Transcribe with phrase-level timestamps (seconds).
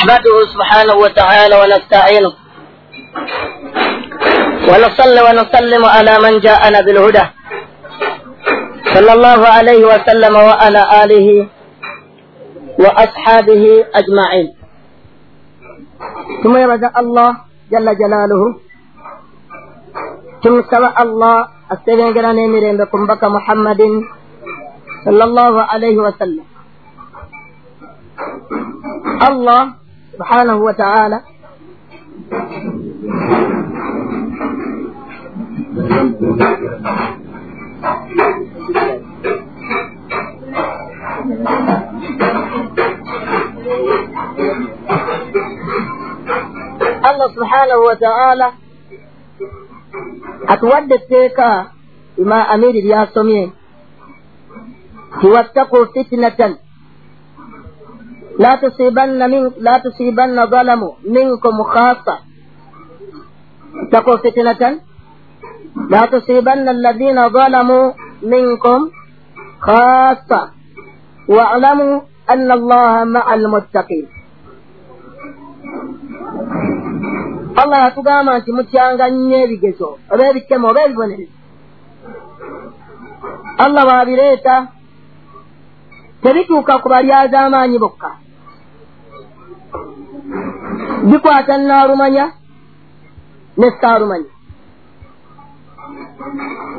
[0.00, 2.32] نحمده سبحانه وتعالى ونستعينه
[4.68, 7.24] ونصلي ونسلم على من جاءنا بالهدى.
[8.94, 11.28] صلى الله عليه وسلم وعلى آله
[12.82, 13.64] وأصحابه
[14.00, 14.48] أجمعين.
[16.42, 17.30] ثم يرجع الله
[17.72, 18.42] جل جلاله.
[20.42, 21.36] ثم سوى الله
[21.72, 23.80] أستبين قراني مرين بكم بك محمد
[25.04, 26.46] صلى الله عليه وسلم.
[29.28, 29.62] الله
[30.19, 31.19] سبحانه وتعالى
[47.09, 48.47] الله سبحانه وتعالى
[50.47, 51.65] atuwadde etteeka
[52.17, 53.51] ima amiri lyasomye
[55.21, 56.51] tiwattaquu fitnatan
[58.44, 60.82] لا تصيبن من لا تصيبن ظلم
[61.16, 62.16] منكم خاصة.
[63.92, 64.62] تكون فتنة.
[65.94, 67.86] لا تصيبن الذين ظلموا
[68.22, 68.80] منكم
[69.60, 70.40] خاصة.
[71.28, 74.06] واعلموا أن الله مع المتقين.
[77.62, 81.36] allah yatugamba nti mutyanga nnyo ebigezo oba ebikemo oba ebibonerezo
[83.64, 84.54] allah bw'abireeta
[86.22, 88.10] tebituuka ku balyazaamaanyi bokka
[91.08, 92.24] bikwata naalumanya
[93.58, 94.30] ne saalumanya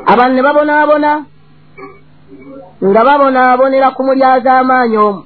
[0.06, 1.12] abantu ne babonaabona
[2.88, 5.22] nga babonaabonera ku mulyaz'amaanyi omu.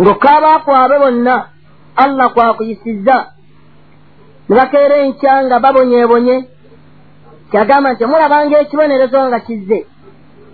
[0.00, 1.34] Ng'okkaabaakwabe bonna
[2.02, 3.16] allah kwakuyisizza.
[4.48, 6.36] Ne bakeera enkya nga babonyeebonye
[7.50, 9.78] kyagamba nti mulabanga ekibonerezo nga kizze.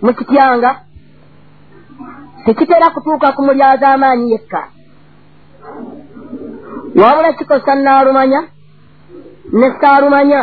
[0.03, 0.69] Mukityanga
[2.45, 4.61] tekitera kutuuka ku mulyaz'amaanyi yekka.
[7.01, 8.41] Wabula kikosa naalumanya
[9.59, 10.41] ne saalumanya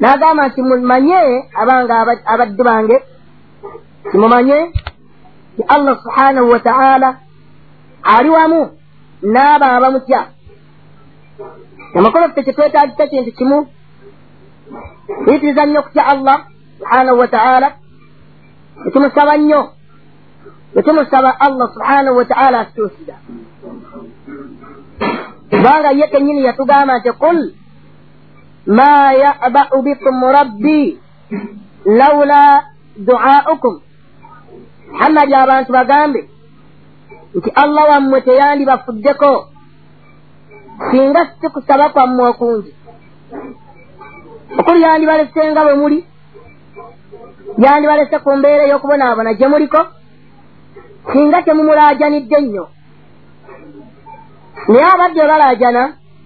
[0.00, 1.20] n'agamba nti mumanye
[1.60, 1.94] abanga
[2.32, 2.96] abaddu bange
[4.10, 4.58] timumanye
[5.56, 7.08] ti allah subhanahu wa ta'ala
[8.02, 8.60] ali wamu
[9.22, 10.20] n'abo abamutya.
[11.96, 13.58] Amakolo ffe kyetwetagisa kintu kimu
[15.24, 16.36] tuyitiriza nnyo okutya allah
[16.78, 17.68] subhanahu wa ta'ala
[18.84, 19.60] netumusaba nnyo
[20.74, 23.14] netumusaba allah subhanahu wa ta'ala asituusiza
[25.50, 27.38] kubanga ye kenyini yatugamba nti qul
[28.66, 30.98] ma yaba'u bikum rabbi
[31.84, 32.62] laula
[32.96, 33.80] du'aukum
[34.92, 36.20] muhammadi abantu bagambe
[37.34, 39.32] nti allah wammwe teyandibafuddeko
[40.90, 42.74] singa sikusaba kwammwe okungi
[44.58, 45.98] okuli yandibalese nga bwe muli
[47.58, 49.80] yandibalese ku mbeera ey'okubonaabona gye muliko
[51.12, 52.64] singa temumulaajanidde nnyo.
[54.68, 55.82] Naye abadde balaajana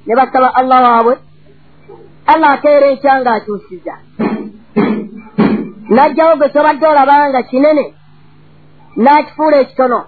[0.07, 1.15] ne basaba allah waabwe
[2.33, 3.95] allah akeera enkya ng'akyusiza.
[5.95, 7.85] N'ajjawo gwe tobadde olabanga kinene
[9.05, 10.01] n'akifuula ekitono.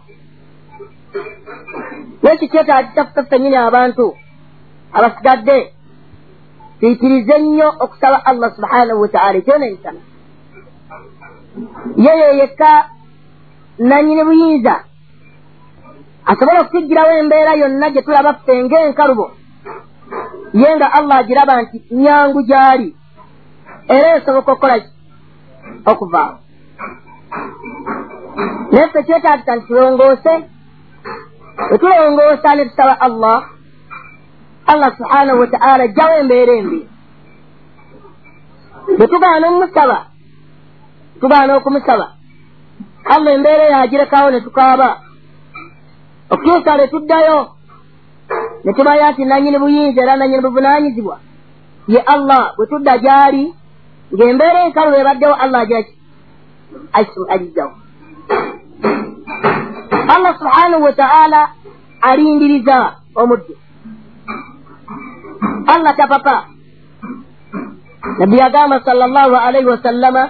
[2.23, 4.07] Nekyo kyetaagisa kufeffe nyini abantu
[4.97, 5.57] abasigadde
[6.81, 10.01] tuyitirize nnyo okusaba allah subhanahu wataala ekyona ensana
[12.05, 12.71] yeyo yekka
[13.79, 14.85] nanyini buyinza?
[16.27, 19.31] Asobola okutugirawo embeera yonna gye tulaba ffe ng'enkalubo
[20.55, 22.97] ye nga allah agiraba nti nyangu gy'ali.
[23.89, 24.89] Era esoboka okukolaki
[25.91, 26.37] okuvaawo
[28.73, 30.33] naye ffe kyetaagisa nti tulongoose
[31.71, 33.39] wetulongoosa ne tusaba allah
[34.67, 36.89] allah subhanahu wataala jjawo embeera embi.
[38.97, 40.07] Bwe tugaana omumusaba
[41.21, 42.14] tugaana okumusaba
[43.05, 45.01] allah embeera yagirekawo ne tukaaba.
[46.31, 47.55] Okutuusa lwe tuddayo
[48.65, 51.19] ne tumanya nti nanyini buyinza era nanyini buvunanyizibwa
[51.89, 53.55] ye allah bwe tudda gy'ali
[54.15, 55.95] ng'embeera enkalu ebaddewo allah agiraki
[57.35, 57.73] agijjawo
[60.15, 61.41] allah subhanahu wataala
[62.01, 63.55] alindiriza omuddu.
[65.67, 66.45] Allah tapapa
[68.19, 70.29] nabbi yagamba sala llahu alaihi wasallama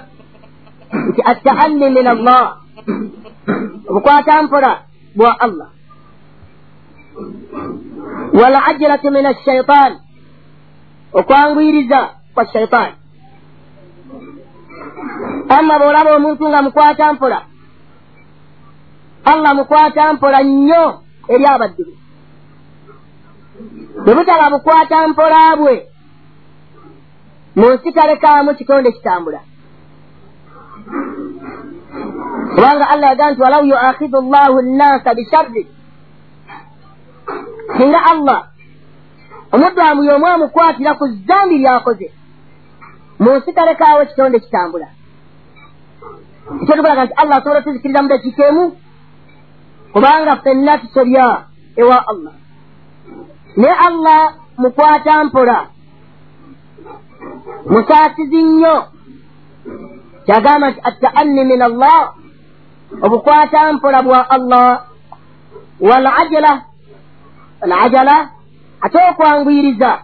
[1.09, 2.64] nti attaalli min allah
[3.89, 4.83] obukwata mpola
[5.15, 5.69] bwa allah.
[8.33, 9.99] Walajratu min ashaitan
[11.13, 12.93] okwangwiriza kwa shaitan
[15.49, 17.43] amma bwolaba omuntu nga mukwata mpola
[19.25, 21.85] allah mukwata mpola nnyo eri abaddu.
[21.85, 21.95] Be
[24.05, 25.87] bwe butaba bukwata mpola bwe
[27.57, 29.41] mu nsi talekaamu kitonde kitambula
[32.55, 35.67] kubanga allah yagaa nti walau yuakhidu llahu nnasa bisharri.
[37.77, 38.41] Singa allah
[39.53, 42.09] omuddu amuye omu amukwatira ku zambi lyakoze.
[43.19, 44.89] Mu nsi talekaawo ekitonde kitambula
[46.63, 48.65] ekyo tukulaga nti allah asobola otuzikiriza mu dakiika emu
[49.93, 51.27] kubanga ffenna tusobya
[51.77, 52.33] ewa allah.
[53.57, 54.21] Naye allah
[54.59, 55.59] mukwata mpola.
[57.71, 58.77] Musaasizi nnyo.
[60.27, 62.15] Kyagamba nti attaanni min allah
[63.03, 64.85] obukwata mpola bwa allah.
[65.81, 66.63] Walajala
[67.61, 68.29] alajala
[68.81, 69.99] ate okwanguyiriza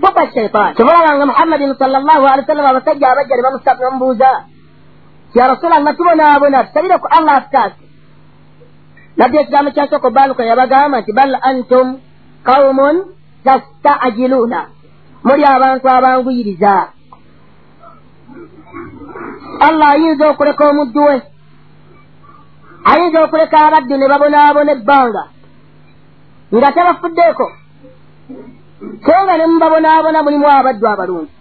[0.00, 3.42] bukwa shaitan kyobalabanga muhammadin sala llahu alihi wasallama abasajja abajja ne
[3.80, 4.30] bamubuuza
[5.34, 7.84] ya rasulallah tubonaabona tusabire ku allah afutaasi
[9.16, 11.86] nabbi ekigambo kyasooka obaluka yabagamba nti bal antum
[12.44, 12.96] qaumun
[13.44, 14.60] tastaajiluuna
[15.24, 16.74] muli abantu abanguyiriza.
[19.60, 21.16] Allah ayinza okuleka omuddu we
[22.90, 25.22] ayinza okuleka abaddu ne babonaabona ebbanga
[26.56, 27.46] nga tabafuddeeko
[29.04, 31.32] so nga ne mubabonaabona mulimu abaddu abalungi.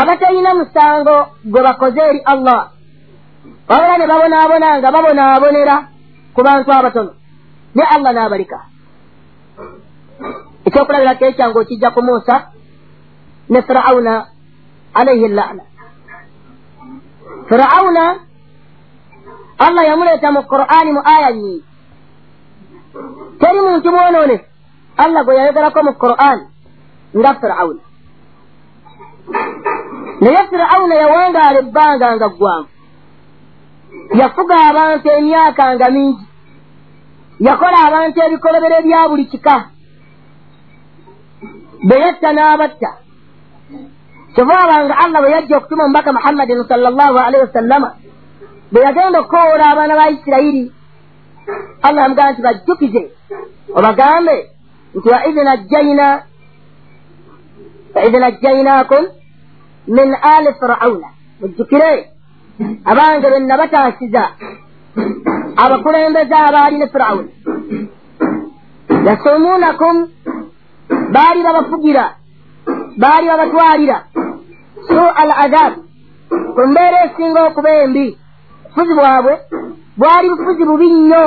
[0.00, 1.16] Abatalina musango
[1.50, 2.60] gwe bakoze eri allah.
[3.68, 5.76] Wabula ne babonaabona nga babonaabonera
[6.34, 7.12] ku bantu abatono
[7.74, 8.58] ne allah n'abalika
[10.66, 12.34] ekyokulabirako ekyange okijja ku muusa
[13.50, 14.14] ne firawuna
[14.94, 15.64] alaihi llana
[17.48, 18.04] firawuna
[19.64, 21.64] allah yamuleeta mu qur'ani mu aya nyingi
[23.40, 24.36] teri muntu mwonoone
[25.02, 26.44] allah gwe yayogerako mu qur'ani
[27.18, 27.82] nga firawuna
[30.22, 32.68] naye firawuna yawangaala ebbanga nga ggwangu
[34.20, 36.24] yafuga abantu emyaka nga mingi
[37.46, 39.56] yakola abantu ebikolobero bya buli kika
[41.88, 42.90] beyatta n'abatta
[44.34, 47.88] kyovaabanga allah bwe yajja okutuma omubaka muhammadin sala llahu alaihi wasallama
[48.72, 50.72] bwe yagenda okukowoola abaana ba isirayiri.
[51.82, 53.02] Allah yamugamba nti bajjukize
[53.78, 54.36] obagambe
[54.94, 56.06] nti waidh najjaina
[57.94, 59.04] waidh najjainakum
[59.96, 61.08] min ali firauna
[61.40, 61.92] mujjukire.
[62.84, 64.24] Abange be nabataasiza
[65.62, 67.30] abakulembeze abaali ne firawuna
[69.06, 69.96] yasumuunakum
[71.14, 72.04] baali babafugira
[73.02, 73.98] baali babatwalira.
[74.88, 75.72] Su al adab
[76.54, 78.19] ku mbeera esinga okuba embi
[78.70, 79.34] bufuzi bwabwe
[79.96, 81.24] bwali bufuzi bubi nnyo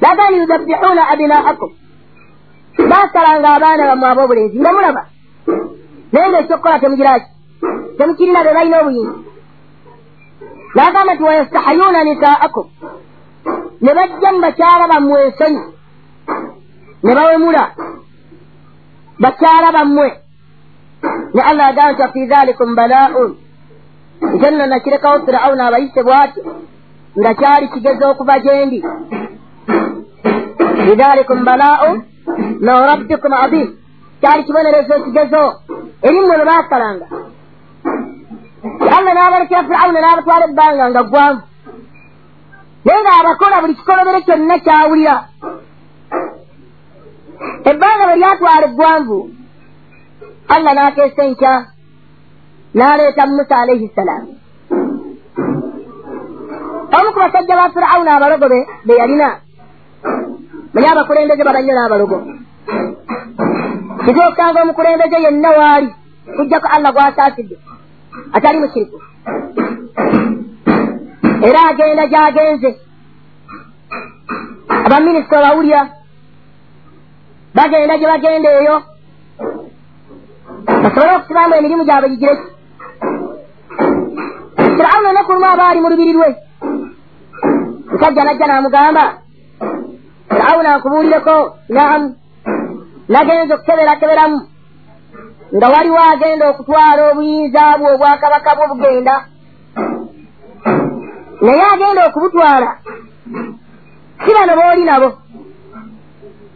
[0.00, 1.70] lagani yudabihuuna abinaakum.
[2.90, 5.02] Baasalanga abaana bammwe ab'obulenzi nga mulaba.
[6.12, 7.28] Naye nga ekyokukola temugiraki
[7.98, 9.18] temukirina be balina obuyinza.
[10.74, 12.66] Nagamba nti wayastahayuuna nisaakum.
[13.80, 15.62] Ne bajja mu bakyala bammwe ensonyi.
[17.04, 17.64] Ne bawemula.
[19.22, 20.08] Bakyala bammwe.
[21.34, 23.32] Ne allah agamba nti wafi dhalikum bala'un
[24.34, 26.42] ekyo nno nakirekawo firawuna abayise bwatyo
[27.18, 28.78] nga kyali kigezo okuva gyendi
[30.86, 31.96] bidhalikum bala'un
[32.60, 33.68] min rabbikum adim
[34.20, 35.42] kyali kibonerezo ekigezo.
[36.06, 37.06] Erimmwe lwe baasalanga
[38.96, 41.44] allah n'abalekera firawuna n'abatwala ebbanga nga ggwanvu.
[42.84, 45.16] Naye nga abakola buli kikolobero kyonna kyawulira.
[47.70, 49.18] Ebbanga bwe lyatwala eggwanvu
[50.54, 51.54] allah n'akeesa enkya
[52.76, 54.30] n'aleeta musa alaihi ssalaamu
[56.96, 59.28] omu ku basajja ba firawuna abalogo be be yalina
[60.72, 62.18] manye abakulembeze babanyo n'abalogo
[64.04, 65.90] kituukanga omukulembeze yenna waali
[66.36, 67.56] kujjako allah gw'asaasidde
[68.36, 68.98] atali mushiriku
[71.48, 72.70] era agenda gy'agenze
[74.86, 75.80] abaminisita bawulya
[77.56, 78.76] bagenda gye bagenda eyo
[80.82, 82.55] basobole okusibamu emirimu gyabwe gigireki
[84.76, 86.36] firawuna olunaku lumu aba ali mu lubiri lwe?
[87.92, 89.04] Musajja najja n'amugamba
[90.28, 92.14] firawuna nkubuulireko naamu
[93.08, 94.40] nagenza okukeberakeberamu
[95.56, 99.14] nga waliwo agenda okutwala obuyinza bwe obwakabaka bwe bugenda
[101.40, 102.68] naye agenda okubutwala
[104.24, 105.08] si bano booli nabo.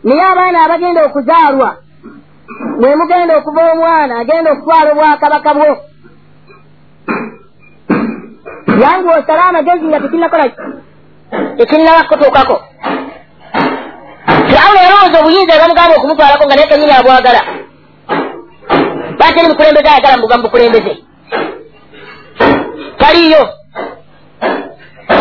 [0.04, 1.70] Naye abaana abagenda okuzaalwa
[2.80, 5.89] mwe mugenda okuva omwana agenda okutwala obwakabaka bwo
[8.82, 10.44] yange osale amagezi nga tekinnakola
[11.56, 12.56] tekinnaba kutuukako
[14.46, 17.40] firawuna yalowooza obuyinza ebamugamba okumutwalako nga naye kenyini abwagala
[19.18, 20.92] bateri mukulembeze ayagala mbuga mubukulembeze
[23.00, 23.42] taliyo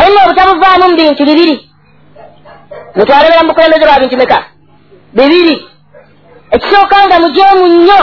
[0.05, 1.55] enna obutabuvaamu mu bintu bibiri
[2.95, 4.39] mutwalebera mubukulembeze lwa bintu meka.
[5.13, 5.55] Bibiri
[6.55, 8.01] ekisooka nga mujeemu nnyo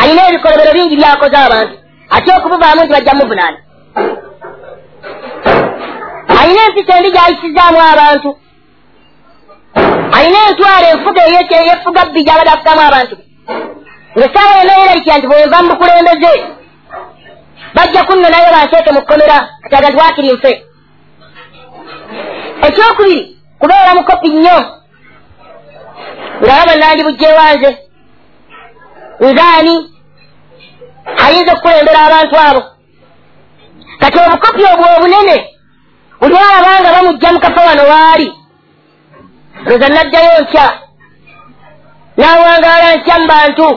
[0.00, 1.74] alina ebikolobero bingi byakoze abantu
[2.14, 3.58] ate okubuvaamu nti bajja muvunaana
[6.40, 8.30] alina empisa embi gyayisizaamu abantu
[10.16, 13.16] alina entwalo enfuga eyefuga bbi gyabadde afugamu abantu
[14.16, 16.32] ngaesaawa yenayerakira nti bwenva mu bukulembeze
[17.74, 20.52] bajja kunnonayo banteeke mu kkomera atagazwakiri nfe
[22.66, 23.18] ekyokubiri
[23.60, 24.58] kubeera mukopi nnyo
[26.42, 27.70] ngaalaba nandi bujjewanze
[29.20, 29.74] nzaani
[31.24, 32.62] ayinza okukulembera abantu abo
[34.00, 35.55] kati obukopi obwo obunene
[36.20, 38.28] buli alabanga bamugja mukafa wano waali.
[39.66, 40.66] Loza naddayo nkya.
[42.18, 43.68] N'awangaala nkya mu bantu.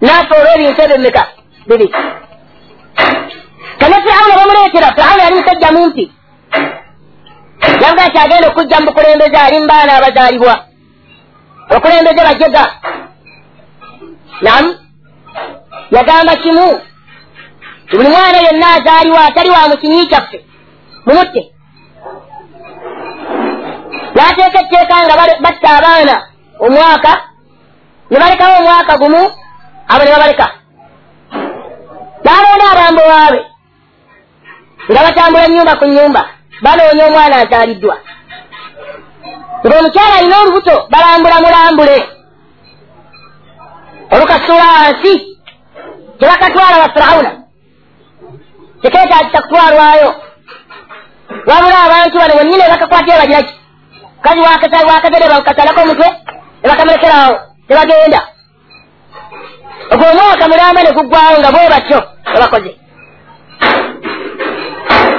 [0.00, 1.22] Naafa olw'ebintu ebyo meka
[1.68, 1.86] bibi
[3.78, 6.04] kana firawuna bamuleetera firawuna yali musajja mumpi.
[7.82, 10.54] Yavuga nti agenda okujja mu bukulembeze ali mu baana abazaalibwa.
[11.76, 12.64] Okulembeze bajega.
[14.40, 14.70] Namu
[15.90, 16.80] yagamba kimu.
[17.92, 20.44] Buli mwana yonna azaaliwo atali wa mu kinyi kyaffe
[21.06, 21.42] mumutte
[24.14, 26.16] n'ateeka etteeka nga batta abaana
[26.64, 27.12] omwaka
[28.10, 29.22] ne balekawo omwaka gumu?
[29.92, 30.46] Abo ne babaleka
[32.24, 33.40] n'abaana abambo waabe
[34.90, 36.22] nga batambula nyumba ku nyumba
[36.64, 37.96] banoonya omwana azaaliddwa
[39.64, 41.98] ng'omukyala alina olubuto balambula mulambule.
[44.12, 45.12] Olukasuula wansi
[46.18, 47.30] tebakatwala ba firawuna
[48.82, 50.08] tekeetagisa kutwalwayo
[51.46, 53.54] wabula abantu bano bwennyini bakakwatire bagiraki?
[54.22, 56.08] Kazi wakagere bakasalako omutwe
[56.62, 57.36] nebakamulekeraawo
[57.68, 58.20] tebagenda
[59.92, 61.98] ogwo omwaka mulamba ne guggwawo nga bwe batyo
[62.36, 62.72] ebakoze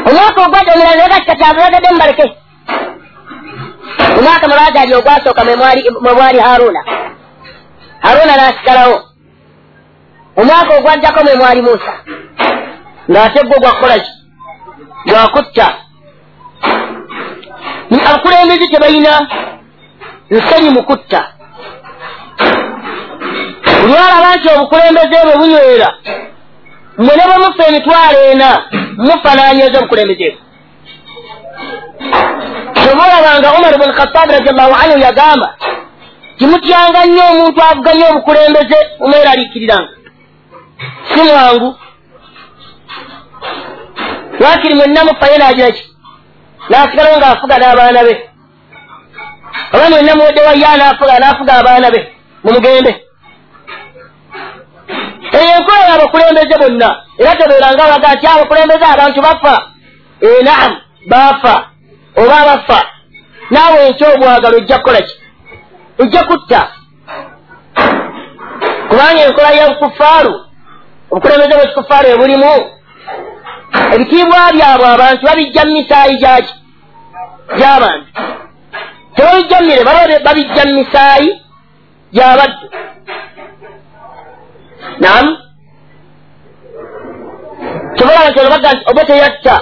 [0.07, 2.25] omwaka ogwadde omulala negatikatyabagadde mubaleke
[4.17, 6.81] omwaka mwe bazaali ogwasooka mwe bwali haruna.
[8.05, 8.97] Haruna n'asigalawo.
[10.39, 11.93] Omwaka ogwajjako mwe mwali musa.
[13.11, 14.11] Ng'ate gwo gwakukolaki
[15.05, 15.67] gwakutta
[18.07, 19.27] abakulembezi tebalina
[20.31, 21.21] nsenyi mukutta
[23.83, 25.89] olwalaba nti obukulembeze bwe bunywera
[26.97, 28.49] mwe ne bwe mufa emitwalo ena
[28.97, 30.39] mufananyiza obukulembeze bwe.
[32.95, 35.49] Bweolabanga umar bun khatabi radiallahu anhu yagamba
[36.37, 39.93] timutyanga nnyo omuntu avuganya obukulembeze omweraliikiriranga.
[41.09, 41.75] Si mwangu.
[44.39, 45.92] Lwakiri mwenna mufayo nagiraki
[46.69, 48.13] nasigalawo ngaafuga n'abaana be.
[49.73, 52.01] Oba mwenna muwedde wayya naafuga naafuga abaana be
[52.43, 52.91] mumugende.
[55.37, 59.55] Eyo enkola yabakulembeze bonna era tebeeranga baga nti abakulembeze abantu bafa.
[60.21, 60.77] Ee naamu
[61.09, 61.53] baafa
[62.15, 62.79] oba bafa
[63.51, 65.15] naawe enkyobwagalo ojja kukolaki
[65.99, 66.61] ojja kutta.
[68.89, 70.33] Kubanga enkola yabukufaalu
[71.11, 72.51] obukulembeze bwekikufaalu ebulimu
[73.93, 76.53] ebitiibwa byabwe abantu babijja mu misaayi gyaki
[77.57, 78.07] gy'abantu.
[79.15, 81.29] Tebabijja mmire baba babijja mu misaayi
[82.13, 82.65] gy'abaddu
[84.99, 85.31] namu
[87.95, 89.55] kyobalaba nti olabaga nti oba teyatta.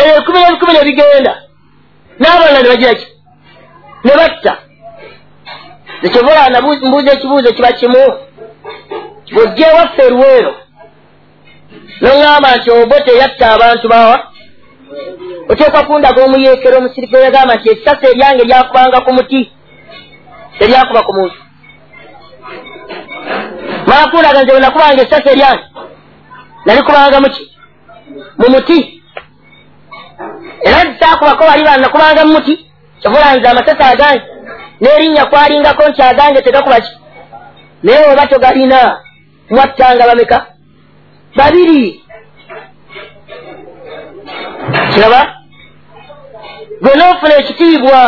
[0.00, 1.34] Eyo ekumi n'ebikumi ne bigenda.
[2.20, 3.06] N'abalala ne bagira ki?
[4.04, 4.52] Ne batta.
[6.06, 8.04] Ekyobalaba nambuuza ekibuuzo kiba kimu.
[9.32, 10.52] Bwojjeewaffe erwero
[12.02, 14.16] noŋŋamba nti obo teyatta abantu bawa.
[15.50, 19.40] Oteekwa kundaga omuyeekero omusirikale yagamba nti essasa eryange lyakubanga ku muti
[20.58, 21.38] teryakuba ku muntu.
[23.88, 25.64] Maakundaga nze wenakubanga essasa eryange
[26.66, 27.44] nalikubanga muki
[28.40, 28.78] mu muti.
[30.66, 32.54] Era zisaakubako wali banakubanga mu muti.
[33.00, 34.22] Kyovulanze amasasa agange
[34.80, 36.92] n'erinnya kwalingako nti agange tegakubaki
[37.82, 39.00] naye oba togalina
[39.50, 40.46] mwattanga bameka
[41.36, 42.02] babiri
[44.94, 45.20] kiraba
[46.82, 48.00] gwe noofuna ekitiibwa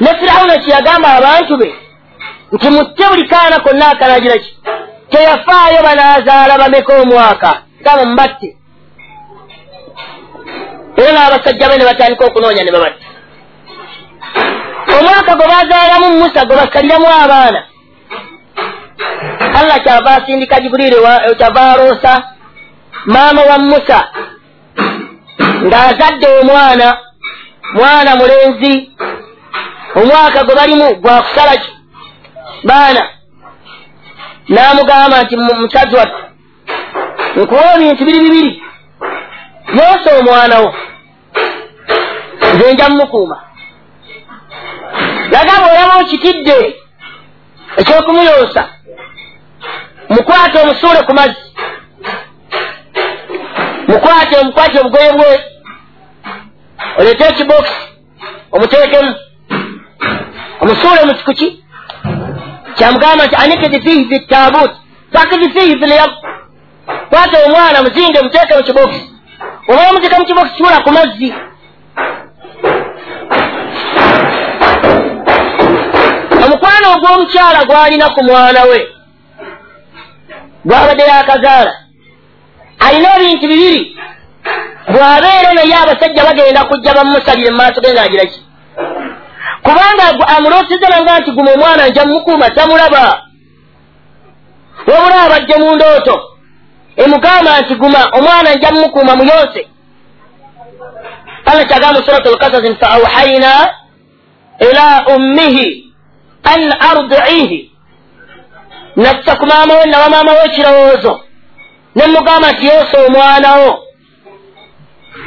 [0.00, 1.68] ne firawuna kyeyagamba abantu be.
[2.52, 4.50] Nti mutte buli kaana konna akanagira ki
[5.10, 7.50] teyafaayo banaazaala bameka omwaka
[7.84, 8.48] gamba mubatte
[10.96, 13.06] era n'abasajja be ne batandika okunoonya ne babatta
[14.98, 17.60] omwaka gwe bazaalamu musa gwe basaliramu abaana
[19.58, 20.96] allah kyava asindika jibuliiri
[21.38, 22.22] kyava aloosa
[23.06, 24.08] maama wa musa.
[25.66, 26.96] Ng'azadde omwana
[27.74, 28.90] mwana mulenzi.
[29.94, 31.70] Omwaka gwe balimu gwakusala ki?
[32.64, 33.08] Baana
[34.48, 36.22] n'amugamba nti mukazi wattu
[37.36, 38.62] nkuwa ebintu biri bibiri.
[39.76, 40.74] Yoosa omwana wo.
[42.54, 43.42] Nze nja mumukuuma
[45.32, 46.76] yagamba olaba okitidde
[47.76, 48.62] ekyokumuyoosa
[50.08, 51.42] mukwate omusuule ku mazzi.
[53.88, 55.30] Mukwate omukwate obugoye bwe
[56.98, 57.76] oleete ekibokisi
[58.52, 59.14] omuteekemu.
[60.60, 61.64] Omusuule mu kikuki?
[62.76, 64.76] Kyamugamba nti anikidi fihi bitabuti
[65.12, 66.10] fakidi fihi filyam
[67.10, 69.06] kwata omwana muzinge muteeke mu kibokisi
[69.68, 71.28] oba omuteeka mu kibokisi kiwula ku mazzi.
[76.44, 78.78] Omukwano ogw'omukyala gw'alina ku mwana we
[80.68, 81.72] gwabadde yakazaala
[82.86, 83.80] alina ebintu bibiri.
[84.92, 88.40] Bw'abeera naye abasajja bagenda kujja bamusalire mu maaso ge ngaagiraki
[89.64, 90.04] kubanga
[90.36, 93.04] amulooteza nanga nti guma omwana nja mumukuuma tamulaba.
[94.86, 96.14] Wabula abadde mu ndooto
[96.96, 99.60] emugamba nti guma omwana nja mumukuuma muyonse
[101.46, 103.68] allah kyagamba suratu lkasasin fa auhaina
[104.70, 105.84] ila ummihi
[106.42, 107.70] an ardiihi
[109.02, 111.12] nassa ku maama we nawa maama we ekirowoozo
[111.96, 113.70] nemugamba nti yoosa omwanawo.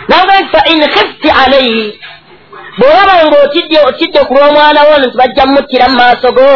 [0.09, 1.99] Naga nti fa in khifti alaihi
[2.77, 6.49] bwolaba nga otidde otidde ku lw'omwana wo nti bajja mmuttira mu maaso go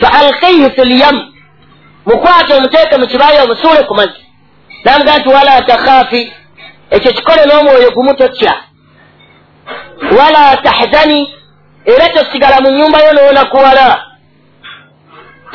[0.00, 1.22] fa alkaihi fi lyamu
[2.06, 4.20] mukwate omuteeke mu kibaayo omusuule ku mazzi.
[4.84, 6.32] Namuga nti wala takhaafi.
[6.90, 8.54] Ekyo kikole n'omwoyo gumu totya
[10.18, 11.34] wala tahzani
[11.84, 14.13] era tosigala mu nnyumba yo n'onakuwala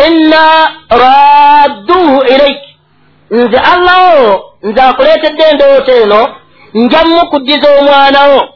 [0.08, 2.76] inna radduhu ilaiki
[3.32, 6.36] nze allaho nze akuleetedde endowooto eno
[6.74, 8.50] nja mukuddiza omwana wo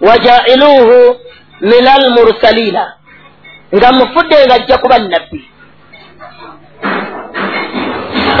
[0.00, 1.16] wajailuuhu
[1.60, 2.92] min almursalina
[3.74, 5.40] nga mufudde nga ajja kuba nnabbi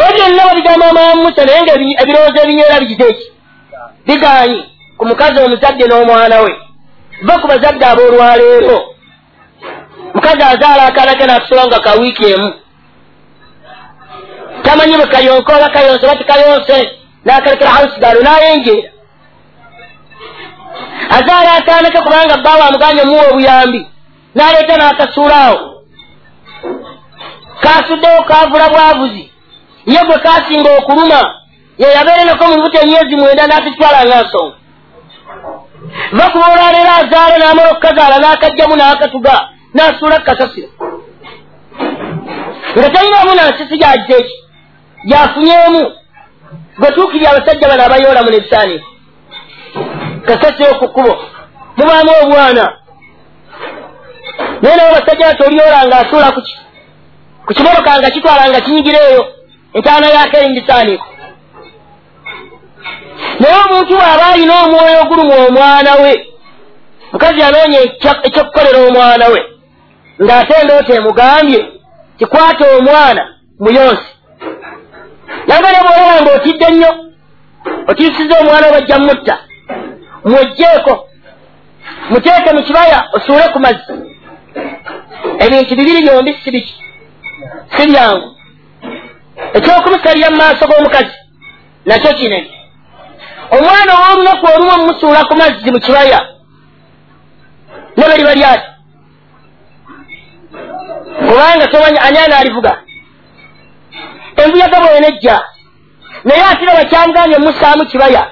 [0.08, 3.26] ebyonna babigamba mama musa naye nga ebirowoozo ebinywera bigize eki
[4.06, 4.60] biganyi
[4.98, 6.52] ku mukazi omuzadde n'omwana we
[7.26, 8.93] va ku bazadde ab'olwaleero
[10.14, 12.52] mukazi azaala akaana ke natusula nga kawiiki emu
[14.62, 16.76] tamanyi bwe kayonke oba kayonse oba tikayonse
[17.24, 18.90] n'akalekera hausigalo n'ayenjeera
[21.16, 23.80] azaala akaana ke kubanga bbaawe amuganye omuwa obuyambi
[24.34, 25.74] n'aleeta n'akasuulaawo
[27.64, 29.30] kaasuddewo kaavula bwavuzi.
[29.86, 31.20] Ye gwe kaasinga okuluma
[31.78, 34.56] ye yabeerenako mu mbuto emyezi mwenda n'atitwala nga nsonga.
[36.12, 39.34] Va kuba olwaleero azaala n'amala okukazaala n'akajjamu n'akatuga
[39.74, 40.68] n'asuula kukasasiro
[42.78, 44.36] nga talinamu nansisi gyagisa eki
[45.08, 45.82] gyafunyeemu
[46.78, 48.88] gwe tuukiri abasajja bano abayoolamu nebisaanifu
[50.26, 51.14] kasasiro ku kkubo
[51.76, 52.64] mubaamu obwana
[54.62, 56.54] naye nabo basajja bati olyola nga asuula kuki
[57.46, 59.22] ku kimotoka nga kitwala nga kinyigira eyo
[59.72, 61.04] entaana yako erindisaanifu
[63.40, 66.12] naye omuntu bw'aba alina omwoyo ogulumu omwana we.
[67.12, 67.80] Mukazi yanoonya
[68.26, 69.53] ekyokukolera omwana we
[70.22, 71.72] ng'ate endooto emugambye
[72.18, 74.10] kikwata omwana muyonsi
[75.46, 76.90] nanga ne bwolaba nga otidde nnyo
[77.88, 79.38] otiisiza omwana we bajja mutta.
[80.24, 81.08] Mwejjeeko
[82.10, 83.92] muteeke mu kibaya osuule ku mazzi.
[85.38, 86.74] Ebintu bibiri byombi si biki?
[87.76, 88.36] Si byangu.
[89.54, 91.14] Ekyokumusalira mu maaso g'omukazi
[91.86, 92.50] nakyo kinene
[93.50, 96.20] omwana ow'olunaku olumu omumusuula ku mazzi mu kibaya
[97.96, 98.68] ne bali bali ati
[101.18, 102.82] kubanga tomanyi ani anaalivuga?
[104.36, 105.40] Envuyaga bwenejja
[106.24, 108.30] naye atiraba kyamugambye omusaamu kibaya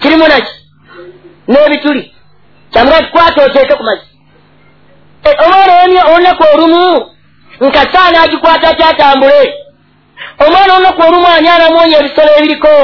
[0.00, 0.52] kirimu naki?
[1.48, 2.14] N'ebituli.
[2.72, 4.06] Kyamugaa kikwata oteeke ku mazzi.
[5.44, 7.10] Omwana olunaku olumu
[7.60, 9.54] nkasaana agikwata kyatambule.
[10.46, 12.74] Omwana olunaku olumu ani anamwonya ebisolo ebiriko?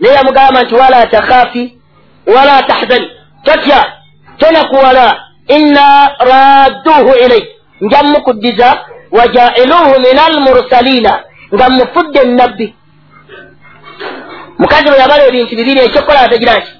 [0.00, 1.78] Naye yamugamba nti wala takhaafi
[2.26, 3.10] wala tahzani
[3.44, 3.92] totya
[4.38, 7.46] tonakuwala inna radduhu ilaik
[7.80, 8.68] nja mukuddiza
[9.10, 11.12] wajailuhu min almursalina
[11.54, 12.74] nga mufudde ennabbi
[14.58, 16.72] mukazi bwe yabala ebintu bibiri ekyokukola ategira nti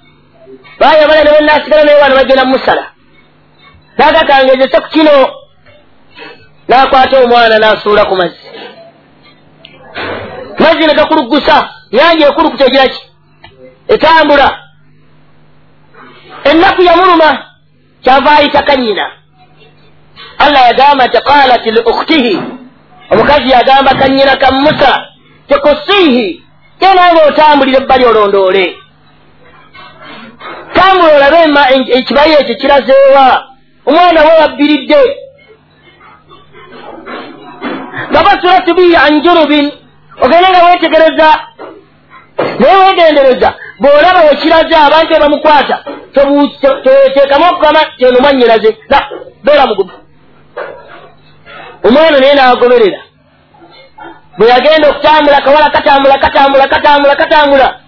[0.81, 2.85] bayabala ne benasigala naye wana bagenda mumusala
[3.99, 5.15] nagatangezese ku kino
[6.69, 8.47] nakwata omwana nasuula ku mazzi.
[10.59, 13.01] Mazzi ne gakulugusa yanja ekulukuta egira ki?
[13.89, 14.49] Etambula.
[16.45, 17.45] Ennaku yamuluma
[18.03, 19.05] kyava ayita kanyina
[20.39, 22.35] allah yagamba nti qalat liukhtihi.
[23.11, 24.93] Omukazi yagamba kanyina ka musa.
[25.49, 26.43] Tekusiihi
[26.81, 28.77] yenanga otambulire ebbali olondoole.
[30.75, 31.39] Tambula olabe
[31.99, 33.45] ekibayo ekyo kirazeewa.
[33.87, 35.01] Omwana we wabbiridde.
[38.11, 39.73] Nga basuratu bihi an junubin.
[40.23, 41.29] Ogende nga weetegereza.
[42.59, 45.77] Naye weegendereza bw'olaba wekiraze abantu ebamukwata
[47.15, 47.81] teekamu okugamba
[48.89, 49.01] la
[49.45, 49.93] beera mugumu
[51.85, 53.01] omwana naye n'agoberera.
[54.39, 57.81] Bwe yagenda okutambula kawala katambula katambula katambula katambula.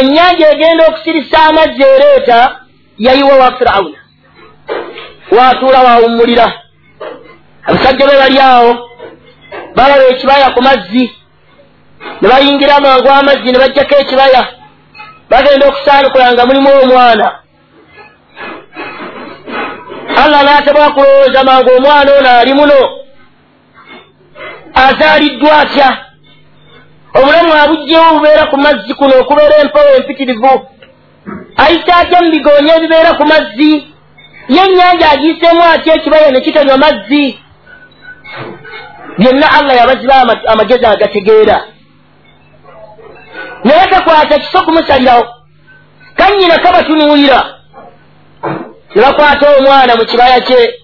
[0.00, 2.56] Ennyanja egenda okusirisa amazzi ereeta
[2.98, 3.98] yayiwa wa firawuna.
[5.30, 6.52] Watuula wawummulira.
[7.66, 8.90] Abasajja be bali awo
[9.74, 11.14] balaba ekibaya ku mazzi
[12.20, 14.46] ne bayingira amangu amazzi ne bajjako ekibaya.
[15.30, 17.38] Bagenda okusaanikula nga mulimu omwana
[20.22, 22.80] allah n'atebwa kulowooza mangu omwana ono ali muno
[24.74, 25.96] azaaliddwa atya?
[27.14, 30.68] Obulamu abugjewo obubeera ku mazzi kuno okubeera empewo empitirivu.
[31.56, 33.72] Ayise atya mu bigonyo ebibeera ku mazzi?
[34.48, 37.38] Ye ennyanja agiiseemu atya ekibaya ne kitanywa mazzi?
[39.18, 40.14] Byonna allah yabaziba
[40.52, 41.64] amagezi agategeera.
[43.64, 45.24] Naye kakwata kiso kumusalirawo.
[46.16, 47.55] Kannyina kabatunuulira
[48.96, 50.74] ne bakwata omwana mu kibaya kye.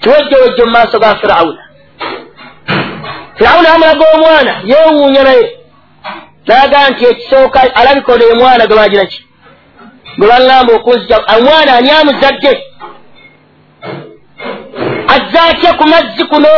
[0.00, 1.62] Kiwejjowejjo mu maaso ga firawuna.
[3.36, 5.58] Firawuna amulaga omwana yeewuunya naye.
[6.46, 9.24] Naga nti ekisooka alabika ono omwana gwe bagira ki?
[10.18, 12.52] Gwe baŋŋamba okunzija omwana ani amuzadde?
[15.14, 16.48] Azzaatya ku mazzi kuno.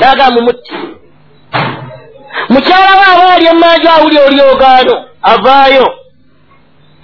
[0.00, 0.72] Naga mumutti
[2.48, 5.86] mukyala we aba ali emmanju awuli olyogaano avaayo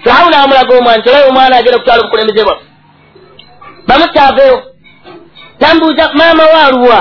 [0.05, 2.65] firawuna amulaga omwana nti olayo omwana agenda kutwala obukulembeze bwaffe
[3.87, 4.63] bamutti aveewo
[5.59, 7.01] tambuuza maama waaluwa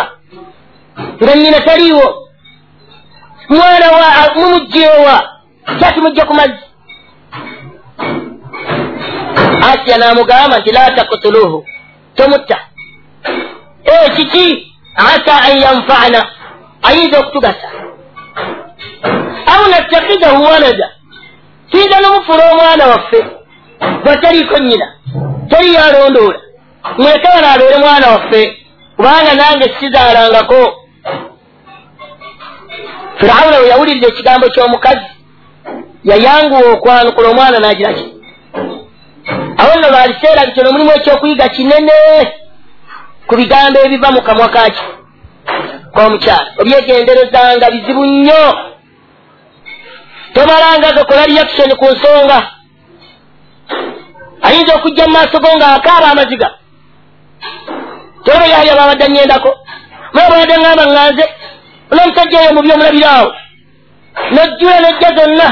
[1.23, 2.27] nga nyina taliiwo
[3.49, 5.29] mwana wa mumugjeewa
[5.79, 6.63] kyatumujja ku mazzi
[9.71, 11.65] asiya n'amugamba nti la takutuluhu
[12.15, 12.57] tomutta
[13.83, 16.21] e kiki asa an yanfaana
[16.83, 17.67] ayinza okutugasa
[19.53, 20.92] au nattakidahu walada
[21.73, 23.25] tuyinza nomufuula omwana waffe.
[24.03, 24.93] Gwataliiko nnyina
[25.49, 26.39] teri yalondoola
[26.97, 28.57] mweke bano abeere mwana waffe
[28.95, 30.73] kubanga nange sizaalangako.
[33.19, 35.05] Firawuna we yawuliriza ekigambo ky'omukazi
[36.03, 38.13] yayanguwa okwanukula omwana n'agiraki
[39.57, 41.91] awo nno baaliseera bitono mulimu ekyokuyiga kinene
[43.27, 44.83] ku bigambo ebiva mu kamwa kaki
[45.93, 46.47] k'omukyala.
[46.59, 48.43] Obyegenderezanga bizibu nnyo
[50.33, 52.39] tobalanga gakola reaction ku nsonga.
[54.41, 56.49] Ayinza okujja mu maaso go ng'akaaba amaziga.
[58.25, 59.51] Toba yaya babadde nyendako
[60.13, 61.25] mwabadde ŋŋamba ŋŋanze
[61.91, 63.29] olwomusajja eyo mubi omulabiraawo
[64.33, 65.47] nojjula nejja zonna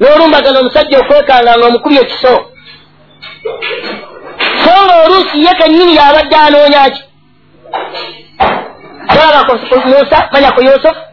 [0.00, 2.34] n'olumbagana omusajja okwekanga nga omukubye ekiso.
[4.62, 7.02] So nga oluusi ye kennyini yabadde anoonyaki
[9.86, 11.05] musa manyako yusufu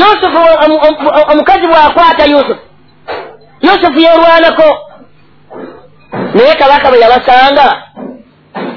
[0.00, 0.40] yusufu
[1.32, 2.64] omukazi bw'akwata yusufu
[3.60, 4.68] yusufu yerwanako
[6.34, 7.82] naye kabaka bwe yabasanga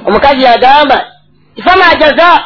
[0.08, 0.98] omukazi yagamba
[1.66, 2.44] fama jaza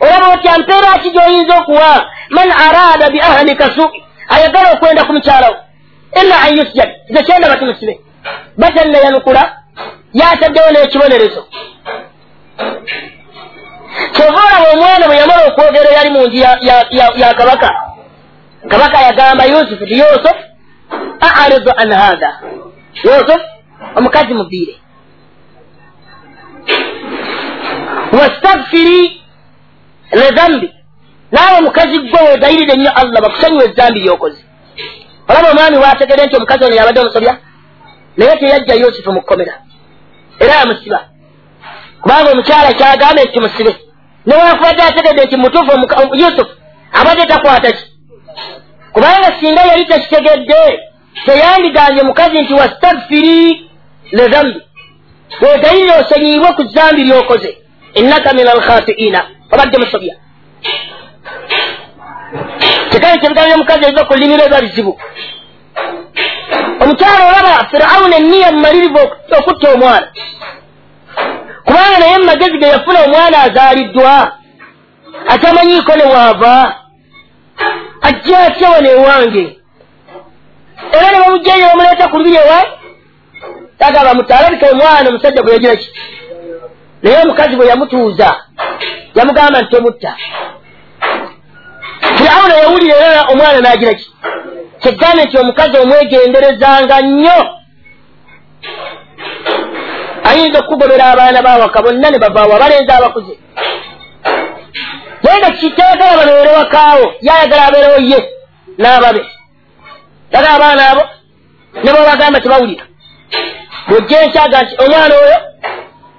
[0.00, 2.10] olaba otya mpeera ki gyoyinza okuwa?
[2.30, 5.56] Man arada bi ahlika sui ayagala okwenda ku mukyalawo
[6.22, 6.90] ila an yusjad.
[7.10, 8.00] Nze kyenda batimusibe
[8.56, 9.56] batannayanukula
[10.12, 11.46] yataddewo n'ekibonerezo.
[14.12, 16.38] Kyova olaba omwana bwe yamala okwogera yali mu nju
[17.20, 17.91] ya kabaka
[18.68, 20.36] kabaka yagamba yusufu ti yusuf
[21.44, 22.40] aridu an hatha
[23.04, 23.40] yusuf
[23.96, 24.74] omukazi muviire
[28.18, 29.22] wastagfiri
[30.12, 30.72] lezambi
[31.32, 34.44] naawe omukazi gwe wegayirire nnyo allah bakusonyiwa ezambi lyokoze
[35.28, 37.38] olaba omwami wategere nti omukazi ono yabadde omusobya?
[38.16, 39.54] Naye teyajja yusufu mukukomera
[40.40, 41.00] era yamusiba
[42.00, 43.76] kubanga omukyala kyagambe nti musibe
[44.26, 45.72] newakubadde ategedde nti mutuufu
[46.14, 46.54] yusufu
[46.92, 47.91] abadde takwata ki
[48.92, 50.80] kubanga singa yali tekitegedde
[51.24, 53.70] teyandiganye mukazi nti wastagfiri
[54.12, 54.60] lezambi
[55.40, 57.58] wegayirire osonyiibwe ku zambi lyokoze
[57.94, 59.20] innaka min alkhatiina
[59.52, 60.14] obadde musobya.
[62.90, 65.00] Kikale kyebigambo omukazi ebiva ku llimiro ebiba bizibu.
[66.82, 68.98] Omukyalo olaba firawuna enniya mumalirivu
[69.38, 70.08] okutta omwana.
[71.64, 74.32] Kubanga naye mumagezi ge yafuna omwana azaaliddwa
[75.28, 76.81] atamanyiiko ne waava
[78.02, 79.58] ajja atya wano ewange?
[80.92, 82.58] Era ne bamugjayo bamuleeta ku lubiri ewa
[83.80, 85.90] agamba mutta alabika omwana omusajja gwe yagira ki?
[87.02, 88.36] Naye omukazi bwe yamutuuza
[89.14, 90.16] yamugamba nti tomutta
[92.16, 94.06] firawuna yawulira era omwana n'agira ki?
[94.80, 97.38] Kyeggane nti omukazi omwegenderezanga nnyo.
[100.24, 103.38] Ayinza okukugobera abaana bawaka bonna ne bavaawo abalenzi abakuze
[105.22, 108.18] naye nga kitayagala babeere wakaawo yayagala abeerewo ye
[108.78, 109.22] n'ababe.
[110.32, 111.02] Yaga abaana abo
[111.82, 112.84] ne bwebagamba tebawulira.
[113.88, 115.38] Bwojja enkyaga nti omwana oyo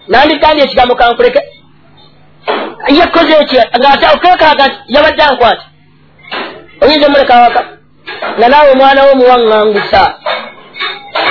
[0.07, 1.41] nandikandi ekigambo kankuleke.
[2.99, 5.65] Yakoze eki ngaate okekaaga nti yabadde ankwata
[6.81, 7.61] oyinza omuleka waka
[8.37, 10.03] nga naawe omwana wo muwaŋŋangusa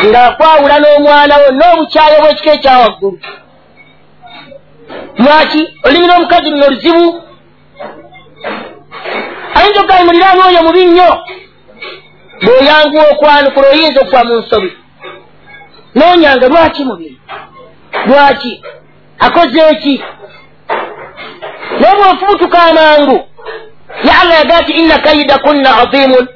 [0.09, 3.19] ng'akwawula n'omwana wo n'obukyayo bw'ekika ekyawaggulu
[5.23, 7.07] lwaki olimi n'omukazi luno luzibu
[9.55, 11.11] ayinza okugayimuliraani oyo mubi nnyo.
[12.43, 14.71] Bw'oyanguwa okwanukula oyinza okuva mu nsobi.
[15.95, 17.09] Noonyanga lwaki mubi?
[18.07, 18.53] Lwaki?
[19.19, 19.95] Akoze eki
[21.81, 23.19] naye bw'ofubutuka amangu.
[24.05, 26.27] Ye allah yagaa ti inna kayida kunna azimun.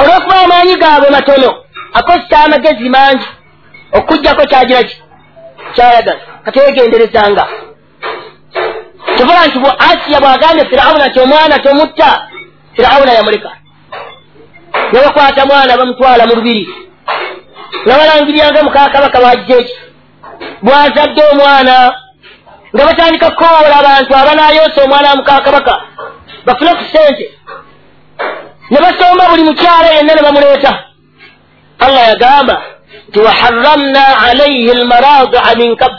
[0.00, 1.50] Olw'okuba amaanyi gaabwe matono
[1.92, 3.28] akozesa amagezi mangi
[3.92, 4.96] okugjako kyagira ki?
[5.74, 6.20] Kyayagala.
[6.44, 7.44] Kategenderezanga
[9.20, 12.10] kivuga nti asiya bw'agambye firawuna ti omwana tomutta
[12.76, 13.50] firawuna yamuleka
[14.92, 16.68] nebakwata mwana bamutwala mu lubiri.
[17.86, 19.74] Nga balangiryanga mukakabaka bajja eki
[20.62, 21.76] bwazadde omwana
[22.74, 25.74] nga batandika kukoola abantu abanayoosa omwana wa mukakabaka
[26.46, 27.24] bafune ku sente
[28.70, 30.72] ne basomba buli mukyala yenna ne bamuleeta.
[31.84, 32.56] Allah yagamba
[33.08, 35.92] nti waharamna alaihi lmaradia min kab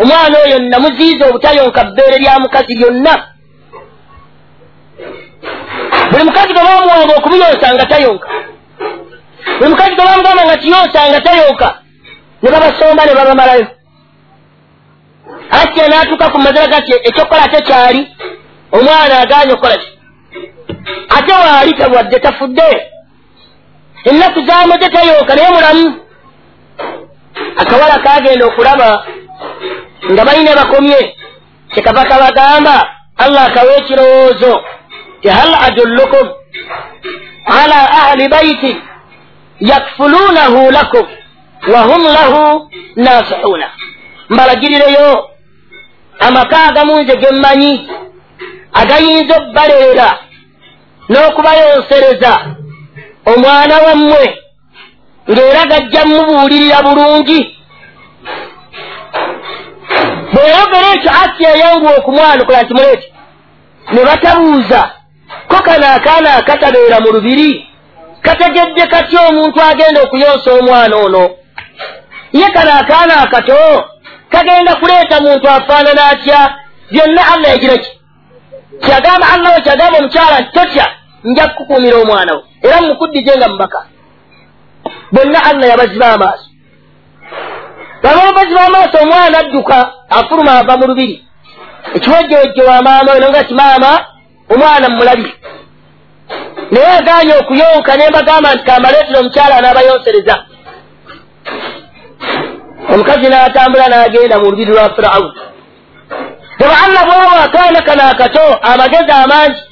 [0.00, 3.14] omwana oyo namuziiza obutayonka bbeere lya mukazi lyonna
[6.10, 8.28] buli mukazi gwe bamuwanga okumuyonsa nga tayonka.
[9.58, 11.68] Buli mukazi gwe bamugamba nga kiyonsa nga tayonka
[12.42, 13.66] ne babasomba ne babamalayo.
[15.50, 18.00] Atya n'atuuka ku mazira gati ekyokukola ate kyali
[18.72, 19.88] omwana aganye okukola ki?
[21.16, 22.70] Ate waali tabwadde tafudde.
[24.04, 25.86] Ennaku zamuze tayonka naye mulamu.
[27.56, 29.06] Akawala kagenda okulaba
[30.12, 31.14] nga balina bakomye.
[31.72, 34.64] Kyekava kabagamba allah akawa ekirowoozo
[35.22, 36.28] ti hal adullukum
[37.46, 38.76] ala ahli baiti
[39.60, 41.06] yakfuluunahu lakum
[41.72, 43.70] wahum lahu nasihuna
[44.30, 45.28] mbalagirireyo
[46.18, 47.90] amaka agamu nze ge mmanyi
[48.72, 50.18] agayinza obbaleera
[51.10, 52.32] n'okubayonsereza
[53.26, 54.24] omwana wammwe
[55.30, 57.57] ng'era gajja mubuulirira bulungi
[60.32, 63.08] bweyogera ekyo asiya yanguwa okumwanukula nti muleeti
[63.92, 64.90] ne batabuuza
[65.48, 67.68] ko kano akaana akatabeera mu lubiri?
[68.22, 71.30] Kategedde kati omuntu agenda okuyonsa omwana ono?
[72.32, 73.84] Ye kano akaana akato
[74.32, 76.40] kagenda kuleeta muntu afaanana atya?
[76.90, 77.90] Byonna allah yagira ki?
[78.80, 80.86] Kyagamba allah we kyagamba omukyala nti totya
[81.24, 82.42] nja kukukumira omwana wo.
[82.62, 83.86] Era mumukuddije nga mubaka
[85.12, 86.46] bonna allah yabaziba amaaso
[88.02, 91.24] baba babaziba amaaso omwana adduka afuluma ava mu lubiri.
[91.94, 94.04] Ekiwejjewejje wa maama we nonga ti maama
[94.50, 95.32] omwana mulabi
[96.70, 100.34] naye aganye okuyonka ne mbagamba nti kambaleetera omukyala n'abayonsereza
[102.92, 105.40] omukazi n'atambula n'agenda mu lubiri lwa firawuni
[106.62, 109.62] eba allah bwawo akaana kano akato amagezi amangi.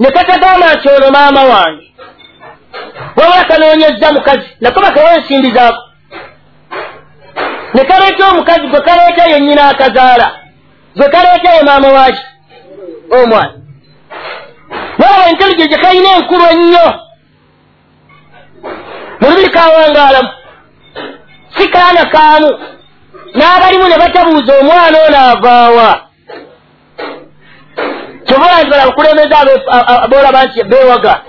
[0.00, 1.86] Ne katagamba nti ono maama wange.
[3.16, 5.82] Wabula kanoonyezza mukazi nako bakawa ensimbi zaako
[7.74, 10.30] ne kaleeta omukazi gwe kaleeta yennyina akazaala
[10.96, 12.22] gwe kaleeta ye maama waki
[13.10, 13.52] omwana.
[14.98, 16.86] Waawe entelige gye kalina enkulu ennyo.
[19.20, 20.28] Mu lubiri kawangaalamu
[21.56, 22.50] si kaana kaamu.
[23.34, 26.00] N'abalimu ne batabuuza omwana ono avaawa
[28.26, 29.34] kyobalanzibala abakulembeze
[30.04, 31.20] aboolaba nti beewaga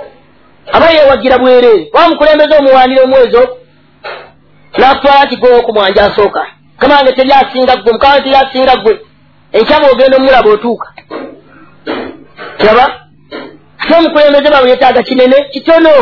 [0.73, 3.57] aba yeewagira bwereere wa mukulembeze omuwandire omwezi ogwo
[4.77, 6.45] n'akutwala nti gwe okumwanja asooka.
[6.79, 8.99] Kamange teryasinga gwe mukama teryasinga gwe
[9.51, 10.87] enkyaba ogenda omulaba otuuka
[12.57, 12.85] kiraba
[13.79, 15.95] ate omukulembeze bawe yetaaga kinene kitono.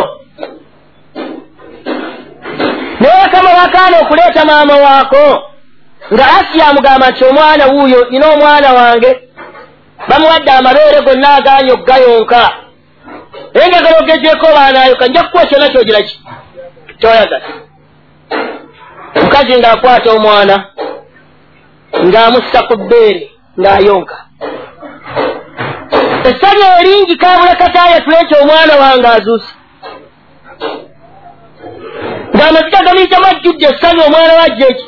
[2.99, 5.25] Naye bakama bakaana okuleeta maama waako
[6.13, 9.19] nga asiya amugamba nti omwana wuuyo nina omwana wange.
[10.07, 12.49] Bamuwadde amabeere gonna aganye okugayonka.
[13.53, 16.19] Naye njagala ogezeko baanayoka nja kukuwa kyona kyogira ki?
[16.99, 17.45] Kyoyagala
[19.15, 20.55] omukazi ng'akwata omwana
[22.05, 24.17] ng'amussa ku bbeere ng'ayonka.
[26.29, 29.51] Essanyu eringi kabula kataaya tulekyo omwana wange azuuse.
[32.35, 34.85] Ng'amaziga gamuyitamu ajjudde essanyu omwana wajja eki?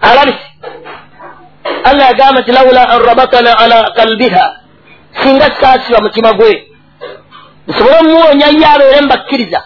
[0.00, 0.46] Alabise.
[1.84, 4.44] Allah yagamba nti laula an rabatana ala kalbiha
[5.22, 6.68] singa saasiba mutima gwe.
[7.68, 9.60] Nsobole omumuwonya ye abeere mubakkiriza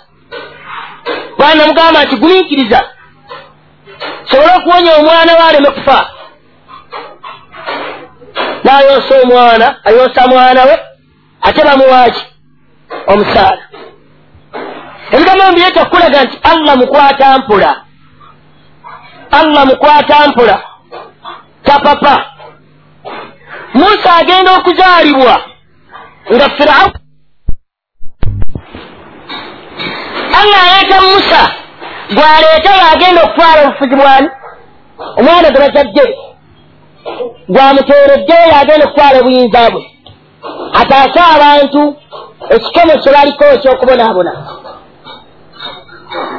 [1.38, 2.85] bwana mugamba nti gumiikiriza
[4.31, 5.99] sobole okuwonya omwana we aleme kufa
[8.65, 10.79] n'ayonsa omwana ayonsa mwana we
[11.43, 12.25] ate bamuwaaki
[13.07, 13.62] omusaala.
[15.12, 17.83] Ebigambo mbireeta okukulaga nti allah mukwata mpula.
[19.31, 20.62] Allah mukwata mpula.
[21.62, 22.37] Tapapa
[23.75, 25.43] musa agenda okuzaalibwa
[26.35, 26.91] nga firawu
[30.41, 31.55] allah aleeta musa
[32.14, 34.29] gwaleeta yagenda okutwala obufuzi bwani
[35.19, 36.05] omwana gwe bajjadde
[37.49, 39.83] gwamuteereddeyo yagenda okutwala obuyinza bwe.
[40.81, 41.83] Ataase abantu
[42.55, 44.33] ekikomo kye baliko ekyokubonaabona.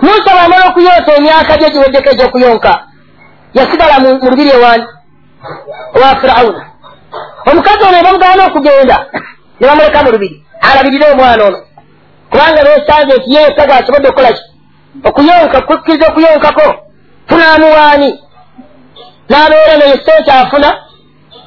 [0.02, 2.74] Musa bwamala okuyonka emyaka gye giweddeko egyokuyonka
[3.54, 4.86] yasigala mu lubiri ewani
[5.96, 6.62] owa firawuna.
[7.50, 8.98] Omukazi ono bamugaana okugenda
[9.60, 10.36] ne bamuleka mu lubiri.
[10.68, 11.60] Alabirire omwana ono.
[12.32, 14.47] Kubanga besanze nti yeyekka gwasobodde okukolaki
[15.04, 16.76] okuyonka kukkiriza okuyonkako.
[17.28, 18.20] Tunaamuwaani
[19.30, 20.78] n'abeera naye sente afuna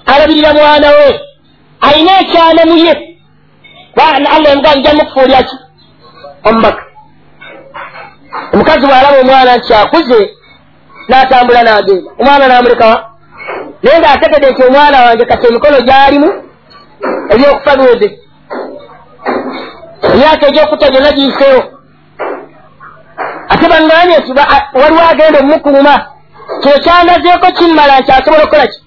[0.07, 1.21] alabirira mwana we.
[1.81, 3.17] Alina ekyana mu ye.
[3.97, 5.57] Allah emugaa nja mukufuulyaki
[6.45, 6.83] omubaka.
[8.53, 10.31] Omukazi bw'alaba omwana nti akuze
[11.09, 12.11] n'atambula n'agenda.
[12.21, 13.11] Omwana n'amulekawa
[13.83, 16.31] naye ng'ategede nti omwana wange kati emikono gy'alimu
[17.33, 18.09] ebyokufa biweze
[20.13, 21.63] emyaka egyokutta gyonna giyiseewo
[23.53, 24.33] ate baŋŋaanye nti
[24.81, 25.95] waliwo agenda omumukuuma
[26.63, 28.79] kino kyanazeeko kimmala nti asobola okukola ki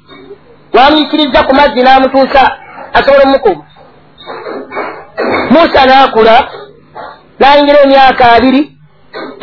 [0.76, 2.44] wamuyikiriza ku mazzi n'amutuusa
[2.98, 3.66] asobola omumukuuma
[5.54, 6.36] musa n'akula
[7.40, 8.62] n'ayingira emyaka abiri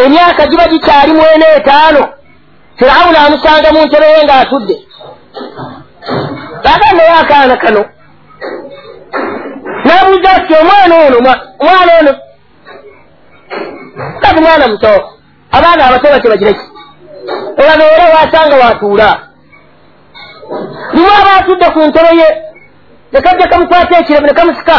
[0.05, 2.03] emyaka giba gikyali mwena etaano
[2.79, 4.77] firawuna amusanga mu ntebe ye ng'atudde
[6.73, 7.85] agandayo akaana kano.
[9.85, 11.17] N'abuuza ati omwana ono
[11.61, 12.13] omwana ono
[14.21, 14.93] kati mwana muto
[15.53, 16.65] abaana abato batyo bagireki
[17.59, 19.19] olabeera wasanga watuula
[20.93, 22.29] nimu aba atudde ku ntebe ye
[23.13, 24.77] nekajja kamukwata ekiremu nekamusika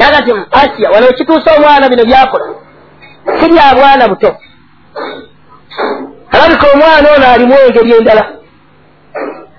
[0.00, 2.46] yaga ti asiya wano ekituusa omwana bino byakola
[3.24, 4.36] si bya bwana buto.
[6.30, 8.24] Alabika omwana ono alimu engeri endala.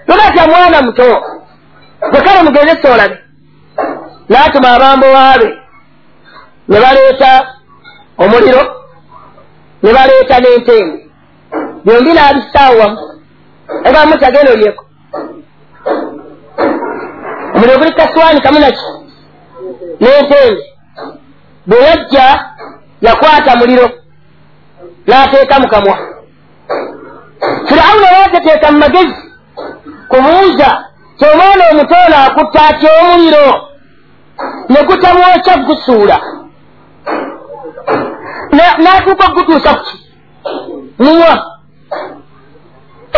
[0.07, 1.23] Nogatya mwana muto
[2.11, 3.17] gwekale mugenze soolabe
[4.29, 5.47] n'atuma abambo waabe
[6.67, 7.31] ne baleeta
[8.17, 8.63] omuliro
[9.83, 10.99] ne baleeta n'entembe.
[11.85, 12.97] Byombi n'abisaawo wamu
[13.87, 14.83] egamu tagenda olyeko.
[17.55, 18.85] Omuliro guli kaswani kamu naki
[20.01, 20.63] n'entembe.
[21.67, 22.25] Bwe yajja
[23.01, 23.89] yakwata muliro
[25.07, 25.97] n'ateeka mu kamwa.
[27.67, 29.15] Firawuna yateteeka mu magezi
[30.09, 30.69] kubuuza
[31.19, 33.69] kyomwana omutoolo akutta atya omuliro?
[34.69, 36.17] Ne gutamwokya gusuula
[38.83, 39.97] n'atuuka okugutuusa kuki
[40.99, 41.33] munywa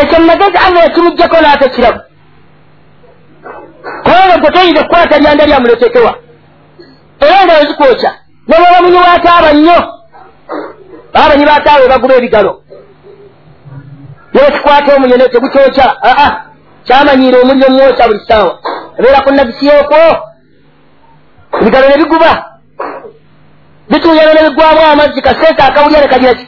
[0.02, 2.02] ekyo mumagezi allah yakimuggyako n'atekirabu
[4.04, 6.14] kubanga gwe toyinza okukwata lyanda lya muletekewa
[7.20, 8.12] era nga wezikwokya
[8.48, 9.80] nebaba munyi wataaba nnyo
[11.14, 12.52] babanyi bataawe baguba ebigalo
[14.34, 16.32] nekikwata omuliro tegukyokya aa
[16.86, 18.54] kyamanyiire omuliro mwokya buli ssaawa
[18.98, 20.00] ebeera ku nabisi yokwo
[21.62, 22.32] ebigalo ne biguba
[23.90, 26.48] bituuyana ne bigwamu amazzi kaseeka akawulya ne kagira ki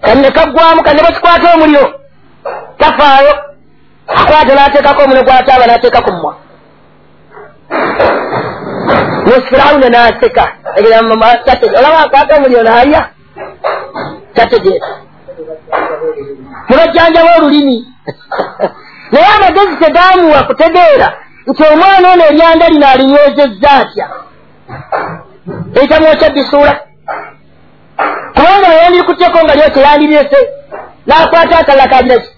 [0.00, 2.00] kanne kaggwamu kanne bakikwata omuliro.
[2.78, 3.34] Tafaayo.
[4.08, 6.34] Akwata n'ateekako omuliro gwataaba n'ateeka ku mmwa
[9.48, 10.44] firawuna n'aseka.
[11.78, 13.00] Olaba akwata omuliro n'alya.
[14.34, 14.88] Tategeera
[16.68, 17.86] nebajjanjaba olulimi.
[19.12, 21.08] Naye amagezi tegamuwa kutegeera
[21.46, 24.06] nti omwana ono eryanda lino alinywezezza atya
[25.80, 26.80] eitamwokya bisuula
[28.34, 30.38] kubanga nayandirikutyeko nga lyose yandiryese
[31.06, 32.30] nakwata akalala kagiraki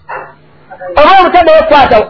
[0.99, 2.05] oba obutadde okukwatawo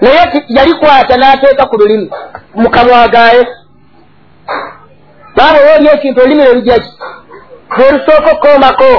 [0.00, 0.22] naye
[0.56, 2.10] yalikwata n'ateeka ku lulimi
[2.54, 3.42] mukamwagaye
[5.36, 6.90] baaba oba oli ekintu olulimi lwerujaki
[7.76, 8.90] lwelusooka okukoomako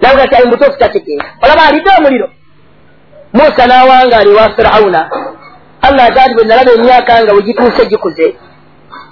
[0.00, 2.28] naga ti ayimutuufu tategeera olaba alidde omuliro.
[3.32, 5.00] Musa n'awangaala ewa firawuna
[5.86, 8.26] allah agaati bwe nalaba emyaka nga bwe gituuse gikuze.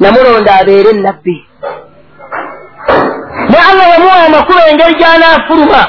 [0.01, 1.37] Namulonda abeere nabbi.
[3.51, 5.81] Ne allah yamuwa amakulu engeri gy'anaafuluma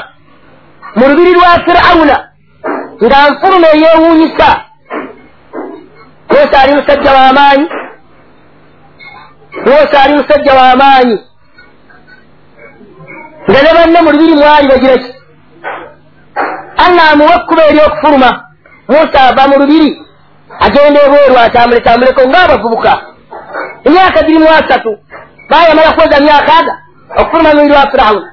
[0.96, 2.16] mu lubiri lwa firawuna
[3.04, 4.48] nga nfuluma eyeewuunyisa
[6.30, 7.66] musa ali musajja w'amaanyi
[9.66, 11.16] musa ali musajja w'amaanyi
[13.50, 15.10] nga ne banne mu lubiri mwali bagira ki
[16.84, 18.30] allah amuwa ekkuba eryokufuluma
[18.88, 19.90] musa ava mu lubiri
[20.58, 22.92] agenda ebweru atambule tambuleko ng'abavubuka
[23.84, 24.98] emyaka girimu asatu
[25.50, 26.74] bayamala kweza myaka aga
[27.20, 28.30] okufuluma mu lubiri lwa firawuna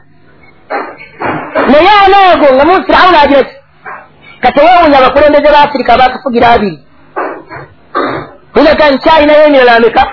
[1.72, 3.56] naye anaago nga mu firawuna agira ki
[4.42, 6.80] katewewunya abakulembeze ba afirika bakafugira abiri
[8.60, 10.04] inaga nkyalinayo emirala ameka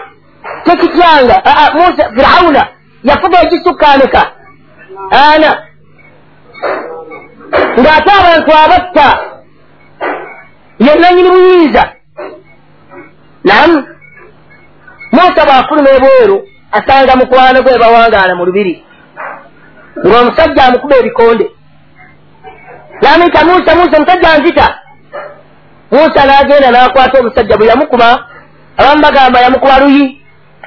[0.64, 1.36] tekityanga
[1.74, 2.62] musa firawuna
[3.04, 4.22] yafuga egisukka ameka
[5.10, 5.50] ana.
[7.80, 9.08] Ng'ate abantu abatta
[10.78, 11.92] ye nanyini buyinza
[13.44, 13.86] namu
[15.12, 16.36] musa bw'afuluma ebweru
[16.72, 18.84] asanga mukwano gwe bawangaala mu lubiri.
[20.06, 21.46] Ng'omusajja amukuba ebikonde.
[23.02, 24.66] Namuyita musa musa omusajja nzita
[25.92, 28.08] musa n'agenda n'akwata omusajja bwe yamukuba
[28.78, 30.04] abamu bagamba yamukuba luyi.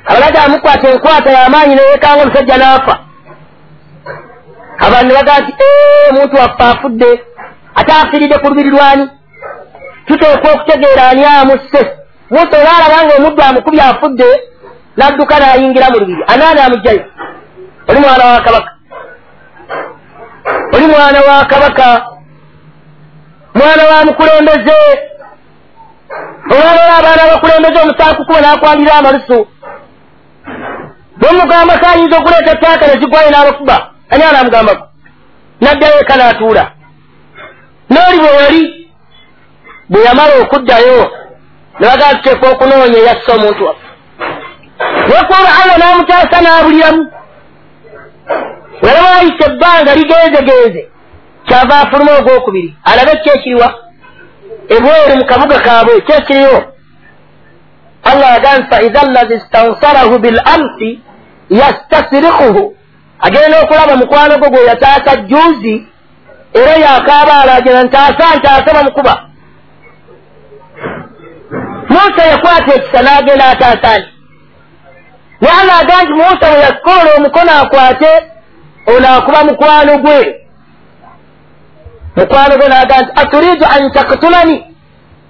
[0.08, 2.96] Abalaga amukwata enkwata y'amaanyi neyekanga omusajja n'afa.
[4.86, 5.54] Abantu ne bagaa nti
[6.10, 7.10] omuntu waffe afudde
[7.76, 9.17] ate afiiridde ku lubiri lwani
[10.08, 11.82] tuteekwa okutegeera ani amusse?
[12.30, 14.30] Musa olaalaba nga omuddu amukubye afudde
[14.98, 16.24] n'adduka n'ayingira mu lubiri.
[16.28, 17.04] Anaani amugjayo
[17.88, 18.72] oli mwana wa kabaka.
[20.74, 22.06] Oli mwana wa kabaka.
[23.54, 24.80] Mwana wa mukulembeze.
[26.52, 29.48] Olwalola abaana abakulembeze omusaakukuba n'akwalira amalusu.
[31.18, 34.88] Bwemugamba ko ayinza okuleeta taaka nezigwayo n'abakuba ani anaamugambako
[35.62, 36.72] n'addayo eka n'atuula.
[37.90, 38.77] N'oli bwe wali
[39.90, 41.12] bwe yamala okuddayo
[41.80, 43.88] ne bagaa tuteeka okunoonya eyasse omuntu waffe.
[45.60, 47.04] Allah n'amutaasa n'abuliramu.
[48.82, 50.82] Wera waayisa ebbanga ligenzegenze
[51.48, 53.70] kyava afuluma ogwokubiri alabe ki ekiriwa
[54.76, 56.60] ebweru mu kabuga kaabwe ki ekiriwo
[58.04, 61.00] allah agambi faiza allazi stansarahu bil amsi
[61.50, 62.76] yastasirikuhu.
[63.20, 65.88] Agenda okulaba mukwano gwo gwe yataasa juzi
[66.54, 69.14] era yakaaba alagera ntaasa ntaasa bamukuba
[71.98, 74.06] musa yakwata ekisa n'agenda ataasani
[75.42, 78.12] naye aga nti musa bwe yakoola omukono akwate
[78.94, 80.20] ono akuba mukwano gwe
[82.16, 84.56] mukwano gwe naga nti aturidu an taktulani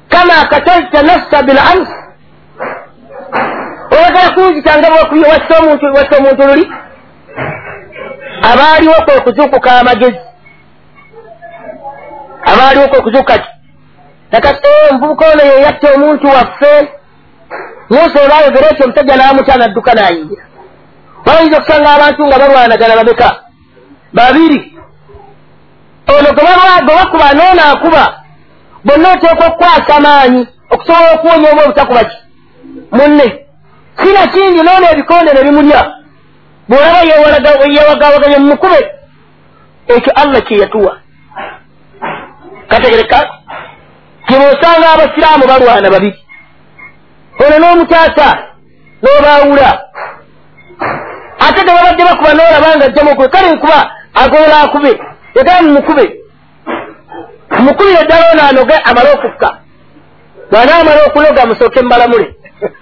[0.09, 1.89] kama katalta nafsa bil ams
[3.91, 4.87] oyagala kunzitanga
[5.31, 5.57] wassa
[6.17, 6.71] omuntu luli
[8.51, 10.19] abaaliwo kwe kuzuukuka amagezi
[12.51, 13.56] abaaliwo kwe kuzuuka ti
[14.31, 16.73] nakati omuvubuka ono yeyatta omuntu waffe.
[17.89, 20.43] Musa oba ayogera ekyo omusajja n'amuta nadduka n'ayingira.
[21.25, 23.29] Bayinza okusanga abantu nga balwanagana babeka.
[24.13, 24.59] Babiri
[26.07, 26.43] ono gwe
[26.87, 28.03] bakuba noono akuba
[28.85, 32.17] bonna oteekwa okukwasa amaanyi okusobola okuwonya oba obutakuba ki?
[32.91, 33.27] Munne.
[33.99, 35.81] Sina kindi noono ebikonde ne bimulya.
[36.69, 36.99] Bwolaba
[37.75, 38.79] yewagawaganye mumukube
[39.87, 40.97] ekyo allah kyeyatuwa
[42.67, 43.36] kategereka
[44.27, 46.19] tibwosanga abasiraamu balwana babiri
[47.45, 48.27] ono n'omutaasa
[49.01, 49.69] n'obaawula.
[51.45, 53.79] Ate tebabadde bakuba n'olaba nga ajjamu okube kale nkuba
[54.21, 54.91] agola akube
[55.35, 56.05] yagala mumukube
[57.57, 59.49] mumukubire ddala ono anoge amale okukka.
[60.51, 62.35] Bwana amale okunoga musooke mubalamule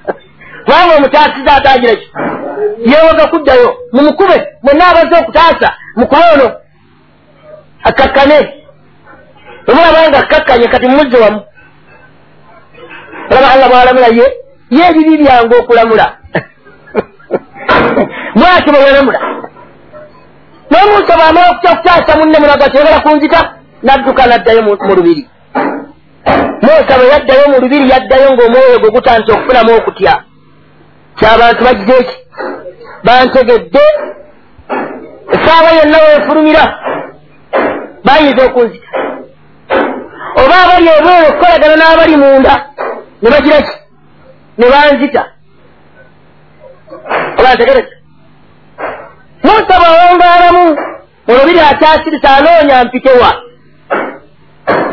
[0.65, 2.07] kubanga omutaasiza atagira ki?
[2.91, 6.51] Yewoga kuddayo mumukube mwenna abaze okutaasa mukube ono
[7.83, 8.64] akakkane
[9.68, 11.41] omulabanga akakkanye kati mumuzze wamu.
[13.30, 14.26] Olaba allah bwalamula ye
[14.70, 16.11] ye ebibi byange okulamula.
[18.36, 19.20] Bwatyo bweyalamula
[20.72, 23.39] nomusa bwamala okutya okutaasa munne munaga tegala kunzita
[23.84, 25.28] nadduka naddayo mu lubiri.
[26.61, 30.13] Musa bwe yaddayo mu lubiri yaddayo ng'omwoyo gwe gutandise okufunamu okutya.
[31.18, 32.18] Kyabantu bagize eki
[33.05, 33.84] bantegedde.
[35.34, 36.63] Esaawa yonna wefulumira.
[38.05, 39.04] Bayinza okunzita
[40.41, 42.53] oba abali ebweru okukolagana n'abali munda
[43.21, 43.75] ne bagira ki?
[44.57, 45.23] Ne banzita.
[47.39, 47.95] Oba ntegereza
[49.43, 50.65] musa bwawongaalamu
[51.27, 53.29] mu lubiri akyasirisa anoonya mpitewa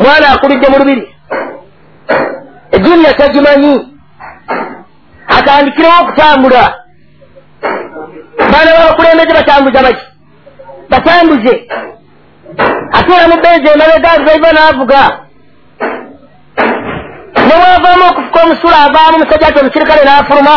[0.01, 1.14] mwana akulidde mu lubiri
[2.72, 3.74] eduniya tagimanyi
[5.28, 6.74] atandikirewo okutambula.
[8.53, 10.07] Baana babakulembeze batambuza baki
[10.90, 11.68] batambuze.
[12.93, 15.22] Atuula mu benzi emabega zaiva n'avuga
[17.53, 20.57] newavaamu okufuka omusula avaamu omusajja ati omusirikale n'afuluma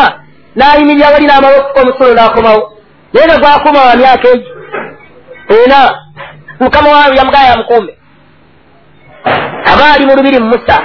[0.56, 2.62] n'ayimirira wali n'amala okufuka omusulo n'akomawo
[3.12, 4.50] naye nga gwakuma wa myaka egi
[5.56, 5.78] ena
[6.60, 7.92] mukama waawe yamugaya yamukuume
[9.70, 10.76] aba ali mu lubiri mumusa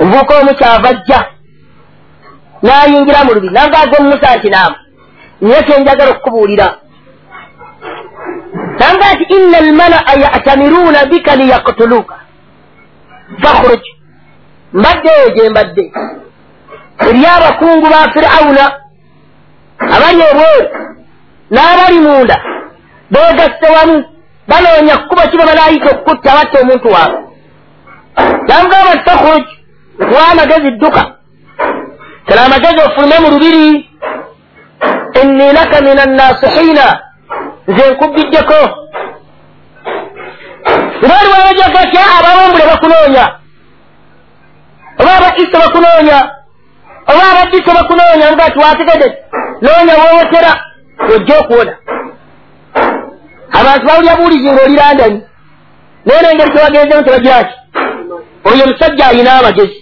[0.00, 1.20] omuvuuka omu kyava ajja
[2.62, 4.76] n'ayingira mu lubiri nangaaga omumusa nti naamu
[5.42, 6.68] niye kyenjagala okukubuulira.
[8.78, 12.16] Nanga nti inna almalaa yatamiruuna bika liyaktuluuka
[13.42, 13.82] fakhruj
[14.72, 15.92] mbaddeeyo gye mbadde.
[17.08, 18.64] Eri abakungu ba firawuna
[19.94, 20.68] abali ebweru
[21.50, 22.36] n'abali munda
[23.10, 24.04] beegasse wamu
[24.48, 27.20] banoonya kukuba kiba banaayita okukutta batta omuntu waabwe.
[28.48, 29.44] Namugamba nti fakhruj
[29.98, 31.02] nkuwa amagezi dduka.
[32.26, 33.88] Tala amagezi ofulume mu lubiri
[35.22, 36.86] inni laka min annasihiina
[37.68, 38.60] nze nkubbiddeko
[41.04, 43.24] ngaoli wayojagakya abawambule bakunoonya
[44.98, 46.18] oba abaisa bakunoonya
[47.06, 49.08] oba abaddiso bakunoonya nga tiwategede
[49.62, 50.52] noonya wootera
[51.14, 51.74] ojja okuwona.
[53.52, 55.22] Abantu bawulya buwulizi ngaoli landani
[56.04, 57.54] naye nengeri tewagenzemu tebagiraki
[58.44, 59.78] oyo omusajja alina amagezi.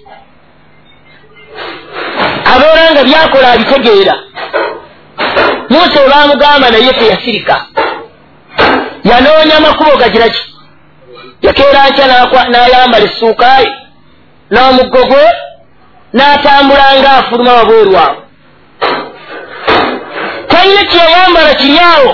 [2.52, 4.14] Abeera nga byakola abitegeera.
[5.70, 7.56] Musa olwamugamba naye teyasirika.
[9.04, 10.44] Yanoonya amakubo gakiraki
[11.42, 12.06] yakeera nkya
[12.50, 13.79] n'ayambala essuukaaye
[14.50, 15.24] n'omuggo gwe
[16.16, 18.16] n'atambula ng'afuluma wabweru awo
[20.48, 22.10] talina kyeyayambala kiri awo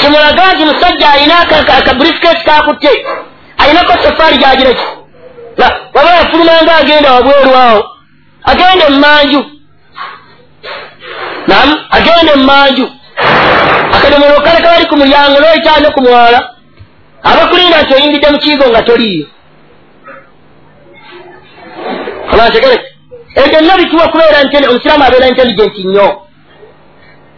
[0.00, 1.38] kimulaga nti musajja alina
[1.78, 3.06] akabulisikesi kakutte
[3.58, 4.86] alinako safaari gyagiraki.
[5.94, 7.84] Waba yafuluma ngaagenda wabweru awo
[8.44, 9.44] agenda emanju
[11.46, 12.86] nam agenda emanju
[13.96, 16.40] akadomero kale kabali ku mulyango noyikyane ku mwala
[17.22, 19.26] abakulinda nti oyingidde mu kiigo nga toliiyo
[22.32, 22.86] abantegereke
[23.34, 24.38] ebyo byonna bituwa kubeera
[24.70, 26.08] omusiraamu abeera intelligenti nnyo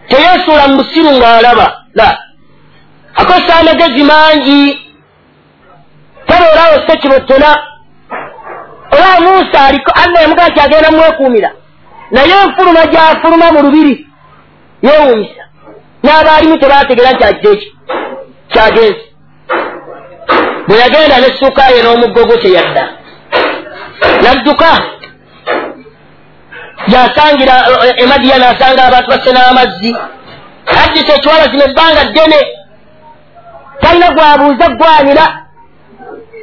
[0.08, 2.08] teyeesuula mu busiru ng'alaba la
[3.20, 4.62] akozesa amagezi mangi
[6.26, 7.50] tabeerawo sekibotona
[8.94, 11.50] oba musa aliko allah yamugaa nti agenda mumwekuumira
[12.10, 13.94] naye enfuluma gyafuluma mu lubiri
[14.82, 15.44] yeewunyisa
[16.02, 17.70] n'abaalimu tebategeera nti ajja ekyo
[18.52, 19.04] kyagenzi
[20.66, 22.84] bwe yagenda nessuukaye n'omuggogo teyadda
[24.22, 24.70] nadduka
[26.92, 27.54] yasangira
[28.02, 29.90] emadiya nasanga abantu basse n'amazzi
[30.82, 32.40] addisa ekiwala zino ebbanga ddene
[33.80, 35.26] talina gwabuuza gwanira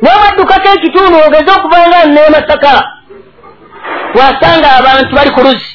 [0.02, 2.74] n'obaddukako ekitundu ogeze okuvanga nemasaka
[4.18, 5.70] wasanga abantu bali ku luzi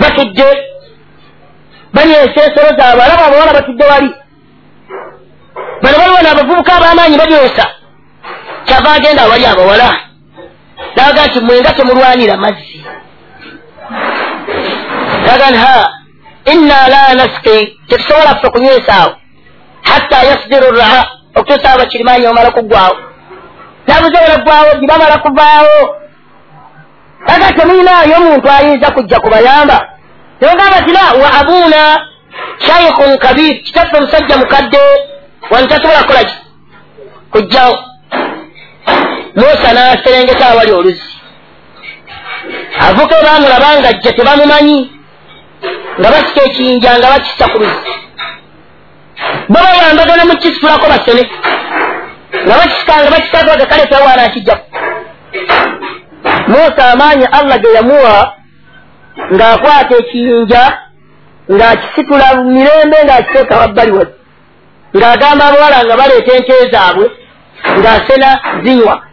[0.00, 0.48] batudde
[1.94, 4.10] banywesa ensolo zaabwe alaba abawala batudde wali?
[5.82, 7.64] Bano baliwo naabavubuka ab'amaanyi banywesa
[8.66, 10.00] kyava agenda awali abawala.
[10.96, 12.84] Naga nti mwenga temulwanira mazzi.
[15.26, 15.92] Naga nti ha
[16.44, 19.14] inna la naski tetusobola ffe kunywesa awo.
[19.82, 22.96] Hatta yasdiru raha okutuusa abakirimanyi omala kuggwawo
[23.86, 25.96] nabuze balaggwawo gibamala kuvaawo.
[27.26, 29.88] Aga temuyinaayo omuntu ayinza kujja kubayamba.
[30.40, 32.08] Nebagamba tina wa abuuna
[32.58, 34.78] shaikhun kabir kitaffe omusajja mukadde
[35.50, 36.34] wano tasobola kukolaki
[37.30, 37.78] kujjawo
[39.36, 41.08] musa n'aserengeta awali oluzi.
[42.88, 44.90] Avuka bamulaba nga ajja tebamumanyi
[45.98, 47.92] nga basika ekiyinja nga bakissa ku luzi.
[49.48, 51.22] Bo bayambagana mu kisitulako basene
[52.46, 54.66] nga bakisikanga bakisagaga kale tawaana akijjaku
[56.48, 58.16] musa amaanyi allah ge yamuwa
[59.34, 60.62] ng'akwata ekiyinja
[61.50, 64.04] ng'akisitula mirembe ng'akiteeka wabbali we.
[64.96, 67.06] Ng'agamba abawala nga baleeta ente zaabwe
[67.78, 68.30] ng'asena
[68.64, 69.05] zinywa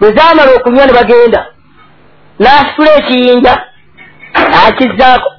[0.00, 1.46] bwe zaamala okunywa ne bagenda.
[2.40, 3.54] N'asitula ekiyinja
[4.66, 5.30] akizzaako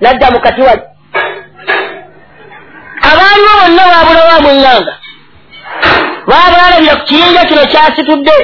[0.00, 0.82] n'adda mu kati wali
[3.10, 4.94] abaaliwo bonna baabulawo amweŋŋanga
[6.28, 8.36] baaba balabira ku kiyinja kino kyasitudde.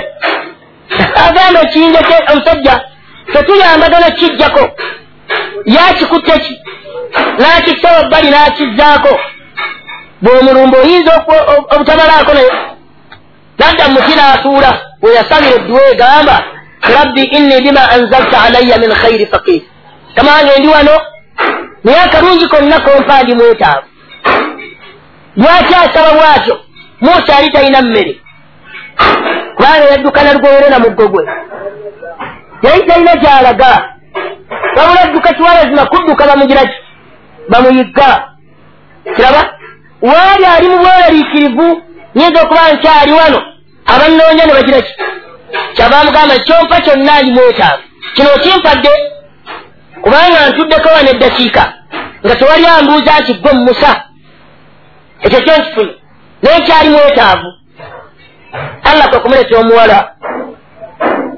[1.24, 2.00] Agamba ekiyinja
[2.32, 2.74] omusajja
[3.32, 4.64] tetuyambagana kijjako.
[5.64, 6.54] Yakikutte ki?
[7.38, 9.12] N'akissa wabbali n'akizzaako.
[10.22, 11.12] Bw'omulumba oyinza
[11.74, 12.52] obutabalaako naye.
[13.58, 16.44] Nadda muti n'atuula we yasabira edduwa egamba
[16.96, 19.62] rabbi inni lima anzalta alayya min khairi faqir
[20.14, 21.00] kamange ndi wano
[21.84, 23.86] naye akalungi konna kompa ndi mwetaavu
[25.36, 26.60] lwaki asaba bwatyo
[27.00, 28.20] musa yali talina mmere
[29.56, 31.24] kubanga yaddukana lugowere muggo gwe
[32.62, 33.90] yali talina gyalaga
[34.76, 36.74] wabula adduka kiwalazima kudduka bamugiraki
[37.48, 38.28] bamuyigga
[39.16, 39.52] kiraba
[40.02, 41.82] waali ali mu bweraliikirivu
[42.14, 43.42] nyinza okuba nkyali wano
[43.94, 44.92] abannoonya ne bagiraki
[45.76, 47.82] kyabamugamba kyompa kyonna ali mwetaavu
[48.14, 48.90] kino okimpadde
[50.02, 51.64] kubanga ntuddeko wano eddakiika
[52.24, 53.92] nga tewali ambuuza nti gwe musa
[55.24, 55.92] ekyo kyenkifune
[56.42, 57.48] naye kyali mwetaavu.
[58.84, 59.98] Allah kwe kumuleeta omuwala.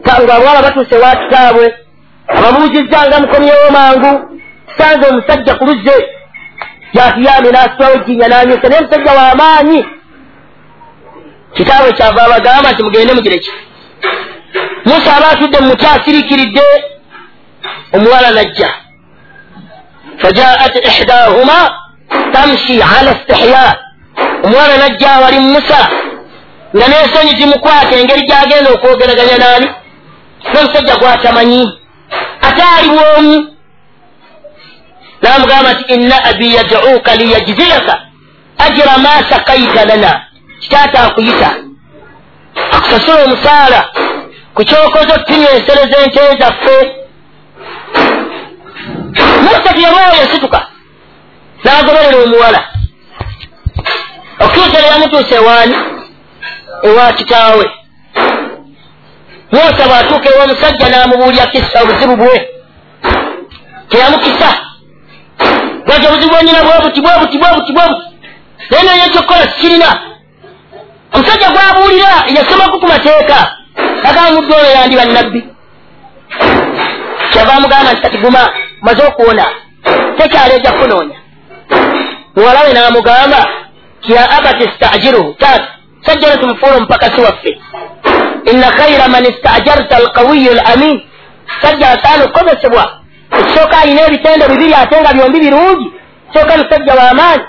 [0.03, 1.75] Nga abawala batuuse wakitaabwe
[2.29, 5.97] ababuuzizza nga mukomyewo mangu tusanze omusajja ku luzze
[6.95, 9.81] gyatuyambe n'asitulawo ejjinya n'anyusa naye omusajja w'amaanyi
[11.57, 13.51] kitaabwe kyava abagamba nti mugende mugireki
[14.85, 16.63] musa aba atudde mu muti asiriikiridde
[17.95, 18.71] omuwala najja
[20.23, 21.59] fajaat ihdahuma
[22.33, 23.65] tamshi ala stihya
[24.45, 25.81] omuwala najja awali musa
[26.77, 29.69] nga n'ensonyi zimukwata engeri gyagenda okwogeraganya naani
[30.53, 31.63] n'omusajja gwatamanyi
[32.47, 33.37] ate ali bwomu
[35.23, 37.95] namugamba nti inna abi yaduuka liyajziyaka
[38.59, 40.28] ajira ma sakaita lana
[40.69, 41.51] kitaata akuyita
[42.73, 43.81] akusasula omusaala
[44.55, 46.77] ku kyokoza okutunywa ensere z'ente zaffe
[49.43, 50.61] musa tiyamwawo yasituka
[51.65, 52.61] n'agoberera omuwala
[54.41, 55.77] okutuusa neyamutuusa ewaani
[56.83, 57.67] ewa kitaawe
[59.53, 62.37] musa bw'atuuka ewa omusajja n'amubuulya kisa obuzibu bwe.
[63.89, 64.49] Teyamukisa
[65.87, 68.07] lwaki obuzibu bwenyina bwebuti bwebuti bwebuti bwebuti
[68.71, 69.91] naye naye ekyokukola sikirina
[71.13, 73.39] omusajja gwabuulira yasomaku ku mateeka
[74.09, 75.41] agamba muddu oyo yandiba nabbi
[77.31, 78.43] kyava amugamba nti kati guma
[78.81, 79.47] maze okuwona
[80.17, 81.19] tekyaleeja kunoonya
[82.37, 83.41] muwala we n'amugamba
[84.09, 87.59] ya abati stajiruhu taata sajja netumufuula omupakasi waffe.
[88.45, 91.03] Inna khaira man istajarta alqawiyu alamin.
[91.63, 92.93] Sajja asaana okukozesebwa
[93.41, 95.93] ekisooka alina ebitendo bibiri ate nga byombi birungi
[96.33, 97.45] kisooka musajja w'amaanyi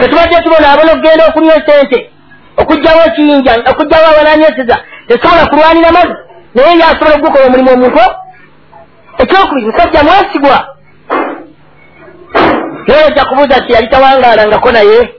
[0.00, 2.10] tetubadde tubonaabona okugenda okunywa sente
[2.56, 4.76] okugjawo ekiyinja okugjawo awananyeseza
[5.08, 6.14] tesobola kulwanira mazzi.
[6.54, 8.00] Naye ngaasobola okugukola omulimu omuntu
[9.18, 10.58] ekyokubiri musajja mwesigwa.
[12.86, 15.14] Naye ojja kubuuza ti yali tawangaalangako naye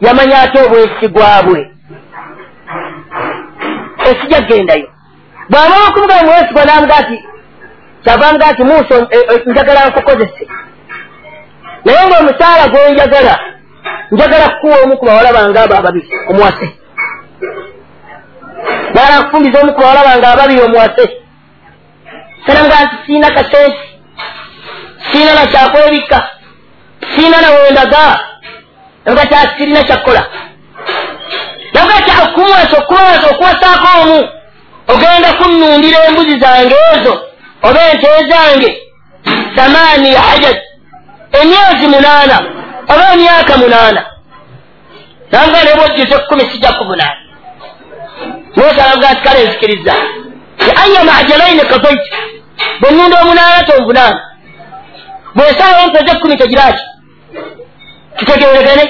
[0.00, 1.70] yamanya ate obwesigwa bwe.
[4.10, 4.88] Ekijja kgendayo
[5.50, 7.16] bw'amala okuvuga mwesigwa n'amugaa ti
[8.04, 10.44] kyava mugaa ti muusa e- e- njagala nkukozese.
[11.84, 13.34] Naye ngaomusaala gwenjagala
[14.10, 16.66] njagala kukuwa omu ku bawala bange abo ababiri omuwase
[18.90, 21.04] njagala nkufumbiza omu ku bawala bange ababiri omuwase
[22.46, 23.78] sanamugaa nti siina kasente
[25.12, 26.18] siina nakyakwebikka
[27.14, 28.04] siina nawendaga
[29.10, 30.22] nga kyasirina kyakukola
[31.74, 34.18] naga kyakumuwasa okuwasa okuwasaako omu
[34.92, 37.14] ogenda kunnundira embuzi zange ezo
[37.62, 38.70] oba ente zange
[39.56, 40.58] samaani hajat
[41.40, 42.36] emyezi munaana
[42.88, 44.02] oba emyaka munaana?
[45.32, 47.16] Nanga nebwojjuza ekkumi sijja kubunaana
[48.56, 49.94] nosalaga nti kale nzikiriza
[50.82, 52.10] anya majalaini kafaiti
[52.80, 54.20] bwenunda omunaana tonvunaana.
[55.34, 56.84] Bwesaawo mpeza ekkumi tegiraki
[58.18, 58.84] kitegeregane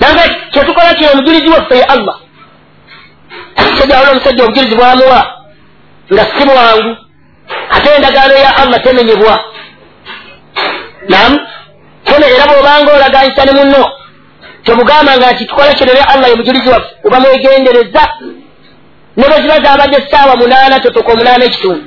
[0.00, 0.22] nanga
[0.52, 2.16] kyetukola kino omujulizi waffe ye allah
[3.78, 5.20] sejawula omusajja obujulizi bwamuwa
[6.12, 6.96] nga si bwangu
[7.70, 9.44] ate endagaano ya allah temenyebwa.
[11.08, 11.38] Nam
[12.12, 13.90] kene era bwobanga olaganyisa ne muno
[14.64, 18.04] tebugambanga nti tukola kino ne allah ye mujulizi waffe oba mwegendereza
[19.16, 21.84] ne bwe ziba zabadde essaawa munaana totoka omunaana ekitundu.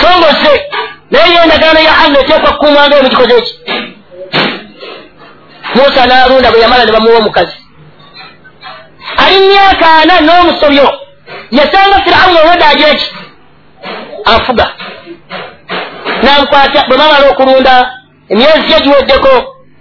[0.00, 0.52] Songose
[1.10, 3.54] naye yo endagaano ya allah eteekwa kukuumanga emukikoze eki
[5.74, 7.56] musa n'alunda bwe yamala ne bamuwa omukazi.
[9.16, 10.88] Ali myaka ana n'omusobyo.
[11.50, 13.08] Yasanga firawuni olwedde agira ki?
[14.24, 14.66] Afuga.
[16.22, 17.99] N'amukwata bwe mamala okulunda
[18.30, 19.32] emyezi gye giweddeko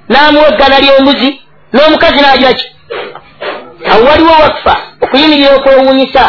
[0.10, 1.30] n'amuwa eggana ly'embuzi
[1.74, 2.66] n'omukazi n'agira ki?
[3.92, 4.74] Awo waliwo wakufa
[5.04, 6.24] okuyimirira okwewunyisa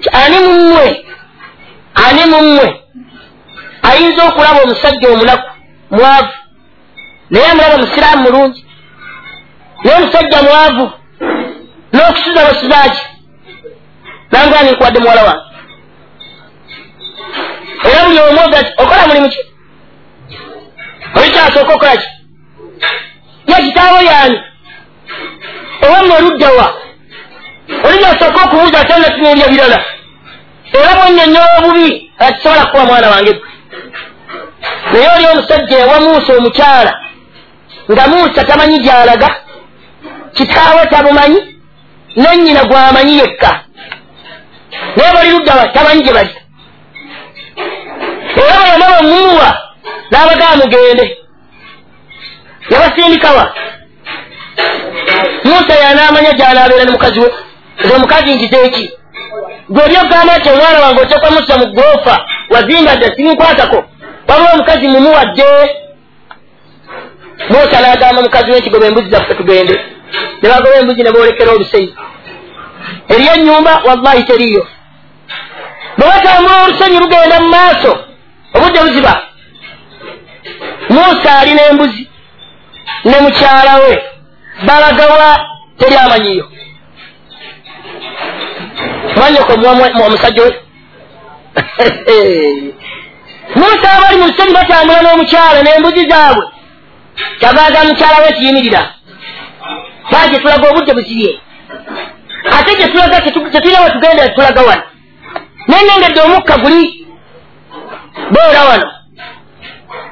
[0.00, 0.86] ti ani mummwe
[2.04, 2.66] ani mummwe
[3.88, 5.48] ayinza okulaba omusajja omunaku
[5.90, 6.34] mwavu
[7.30, 8.62] naye amulaba musiraamu mulungi
[9.84, 10.84] naye omusajja mwavu
[11.92, 13.02] n'okusuza basuzaki
[14.32, 15.46] nanga ninkuwadde muwala wange.
[17.84, 18.40] Era buli omu
[18.78, 19.38] okola mulimu ki
[21.16, 22.08] olikyasooka okola ki?
[23.46, 24.40] Ye kitaawo yaani?
[25.82, 26.66] Owamma oluddawa
[27.84, 29.78] olinyasooka okubuuza ate natunuulya birala.
[30.72, 33.48] Era bwenyonyola obubi atisobola kukuba mwana wange gwe.
[34.92, 36.92] Naye oli omusajja ewa muusa omukyala
[37.92, 39.28] nga muusa tamanyi gyalaga
[40.34, 41.40] kitaawe tabumanyi
[42.16, 43.60] nennyina gwamanyi yekka.
[44.96, 46.34] Naye bali luddawa tamanyi gye bali
[48.36, 49.65] era bwe yamala omumuwa
[50.10, 51.16] n'abagaa mugende.
[52.70, 53.54] Yabasindikawa.
[55.44, 57.28] Musa yanaamanya gyanabeera ne mukazi we
[57.84, 58.90] nze omukazi nkiteeki
[59.68, 62.14] gwe oli ogamba nti omwana wange otekwa musa mu goofa
[62.50, 63.84] wazingadde simukwatako
[64.28, 65.44] waliwo omukazi mumuwadde.
[67.50, 69.74] Musa n'agamba mukazi we nkigoba embuzi zaffe tugende.
[70.42, 71.94] Ne bagoba embuzi ne boolekera olusenyi
[73.08, 74.66] eriyo ennyumba wallahi teriyo
[75.98, 77.92] bwe batambula olusenyi lugenda mu maaso
[78.54, 79.22] obudde buziba
[80.88, 82.08] musa alina embuzi
[83.04, 84.02] ne mukyala we
[84.66, 85.38] balagawa
[85.78, 86.50] teri amanyiyo.
[89.16, 89.52] Mwanyoko
[90.06, 90.54] omusajja we.
[93.56, 96.44] Musa abali mu lusenyi batambula n'omukyala n'embuzi zaabwe.
[97.40, 98.82] Kyagaaga mukyala we kiyimirira
[100.10, 101.40] baa gye tulaga obudde buzibye
[102.56, 104.82] ate gye tulaga tetulina we tugenda tulaga wano
[105.68, 107.06] nenengedde omukka guli.
[108.30, 108.95] Beera wano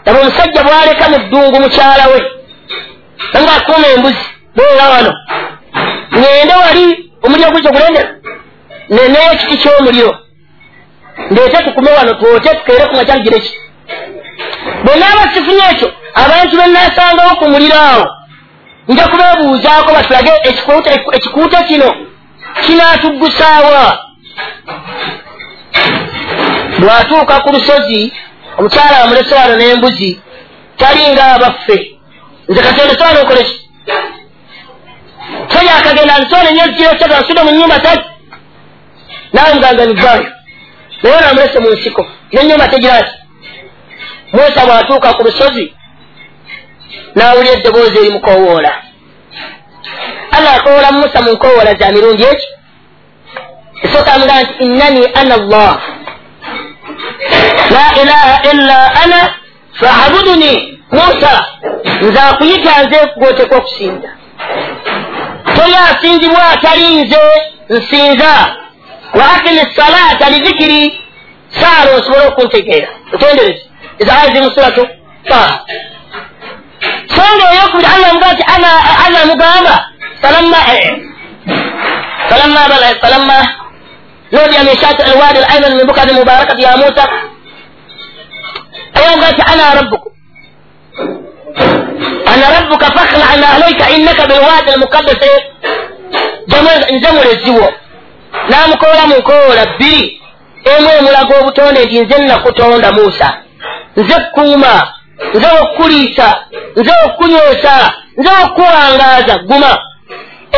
[0.06, 2.20] aba omusajja bwaleka mu ddungu mukyala we
[3.42, 4.24] ngaakuuma embuzi
[4.56, 5.12] beera wano
[6.18, 6.84] ngende wali
[7.24, 8.10] omuliro guzze gulendera
[8.90, 10.12] neneyo ekiti ky'omuliro
[11.30, 13.52] ndeete tukume wano twote tukeere ku makyagireki
[14.84, 15.88] bwe naaba sifunye ekyo
[16.22, 18.06] abantu benasangawo ku muliro awo
[18.88, 20.32] nja kubeebuuzaako batulage
[21.16, 21.88] ekikuuta kino
[22.64, 23.98] kinaatuggusaawa.
[26.80, 28.12] Bw'atuuka ku lusozi
[28.64, 30.20] omukyala amulese wano n'embuzi
[30.78, 31.76] talinga abaffe
[32.48, 33.56] nze katonda sobola okoleki
[35.50, 38.08] toya akagenda nsobola enyo zikirosega nsudde mu nyumba tati
[39.32, 40.26] naawe muganga nivaayo
[41.02, 42.02] naye namulese mu nsiko
[42.32, 43.12] nenyumba tegira ti
[44.32, 45.64] musa bw'atuuka ku lusozi
[47.16, 48.72] n'awulya eddoboozi eri mukowoola
[50.36, 52.46] allah akowoola musa mu nkowoola za mirundi eki?
[53.84, 55.93] Esooka amugaa nti innani ana allah
[57.70, 59.34] la ilaha illa ana
[59.80, 61.44] faabuduni musa
[62.02, 64.08] nze akuyita nze gwoteka okusinza
[65.56, 67.20] toli asinzibwa atali nze
[67.70, 68.32] nsinza
[69.14, 71.00] wa akimi salata lizikiri
[71.60, 73.62] saala osobole okuntegeera otendereze
[73.98, 74.88] ezaya ziri musuratu
[75.28, 75.60] taha
[77.14, 78.44] so nga eyokubiri allah mugaa ti
[79.06, 79.74] allah mugamba
[80.22, 80.58] falamma
[82.28, 82.60] falamma
[83.00, 83.38] falamma
[84.32, 87.04] نودي من شاطئ الوادي الايمن من بقعه مباركه يا موسى.
[88.94, 90.12] ayonga ti ana rabbukum
[92.26, 95.30] ana rabbuka fakhlana alayka innaka bilwadi almukaddasi
[96.90, 97.72] nze mulesiwo
[98.48, 100.20] namukoola mu nkowola bbiri
[100.64, 103.28] emu emulaga obutonde nti nze nakutonda musa
[103.96, 104.72] nze kukuuma
[105.34, 106.28] nze okukuliisa
[106.76, 109.78] nze okukunyosa nze okukuwangaaza guma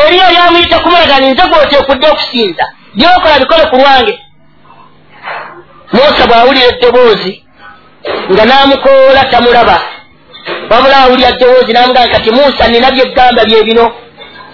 [0.05, 2.65] eriyo lyamuyita kumulaga ni nze gwoteekudde okusinza
[2.95, 4.19] byokola bikole ku lwange
[5.93, 7.46] musa bw'awulira eddoboozi
[8.31, 9.77] nga n'amukoola tamulaba
[10.69, 13.91] wabula awulira ddoboozi n'amugamba kati musa nina byeggamba bye bino.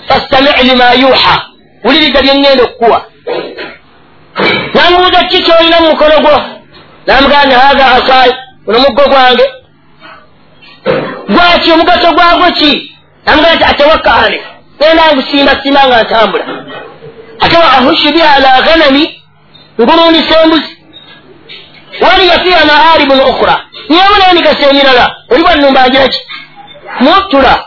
[0.07, 1.35] Fastami lima yuha.
[1.83, 2.99] Wuliriza bye ŋŋenda okukuwa.
[4.73, 6.35] N'amubuuza ki kyolina mu mukono gwo?
[7.05, 8.31] N'amugamba ni haga asai
[8.65, 9.45] guno muggo gwange.
[11.29, 12.71] Gwaki omugaso gwagwo ki?
[13.25, 14.39] N'amugamba nti atewakkaale
[14.79, 16.45] genda ngusimba simba nga ntambula.
[17.39, 19.21] Ate wa ahushu biha ala ghanami
[19.81, 20.72] ngulundisa embuzi
[22.01, 26.19] waliya fiha maaribun ukhra nyewona emigaso emirala oli bwannumba agiraki?
[26.99, 27.65] Muttula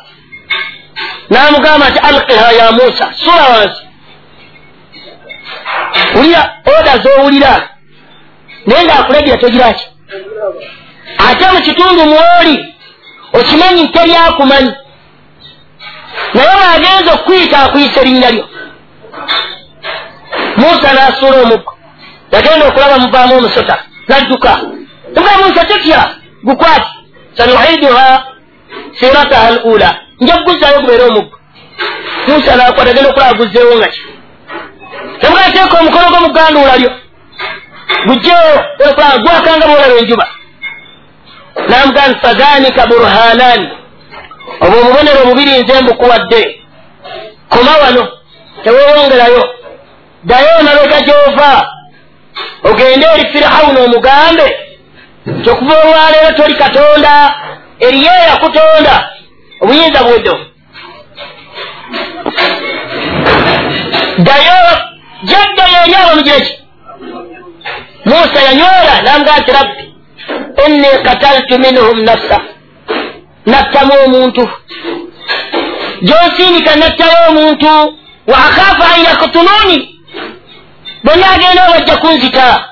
[1.30, 3.82] n'amugamba nti alqiha ya musa sula wansi.
[6.14, 6.42] Wulira
[6.78, 7.68] oda zowulira.
[8.66, 9.84] Naye ngaakulagira togiraki?
[11.30, 12.74] Ate mu kitundu mwoli
[13.32, 14.72] okimanyi teryakumanyi
[16.34, 18.48] naye bwagenza okuyita akuyisa erinnya lyo.
[20.56, 21.72] Musa n'asuula omuggo.
[22.32, 23.76] Yagenda okulaba muvaamu omusota
[24.08, 24.52] nadduka
[25.20, 26.00] nga musa tetya
[26.44, 26.90] gukwati
[27.36, 28.24] sanuiduha
[29.00, 29.90] sirataha al ula
[30.20, 31.38] nja kuguzayo gubeere omuggo
[32.28, 34.00] musa nakwata agenda okulaba guzzeewo nga ki
[35.20, 36.90] temugateeka omukono gwo muganduula lyo
[38.06, 38.52] gujjewo
[38.88, 40.26] okulaba gwakanga boolaba enjuba
[41.68, 43.68] namugani fadhanika burhanani
[44.60, 46.60] obwo obubonero bubiri nze mbukuwadde
[47.48, 48.08] koma wano
[48.64, 49.42] tewewongerayo
[50.24, 51.66] ddayo emabega gy'ova
[52.64, 54.46] ogende eri firawuni omugambe.
[55.44, 57.34] Kyokuva olwaleero toli katonda
[57.80, 59.10] eriyo eyakutonda
[59.60, 60.34] obuyinza bweddo?
[64.18, 64.78] Ddayo
[65.22, 66.54] jaddayo eri abamugireki
[68.04, 69.84] musa yanywera namugaa nti rabbi
[70.66, 72.40] inni kataltu minhum nafsa
[73.46, 74.48] nattamu omuntu.
[76.02, 77.66] Gyonsindika nattayo omuntu
[78.26, 79.95] wa akhafu an yaktuluni
[81.04, 82.64] bonna agenda bajja kunzita.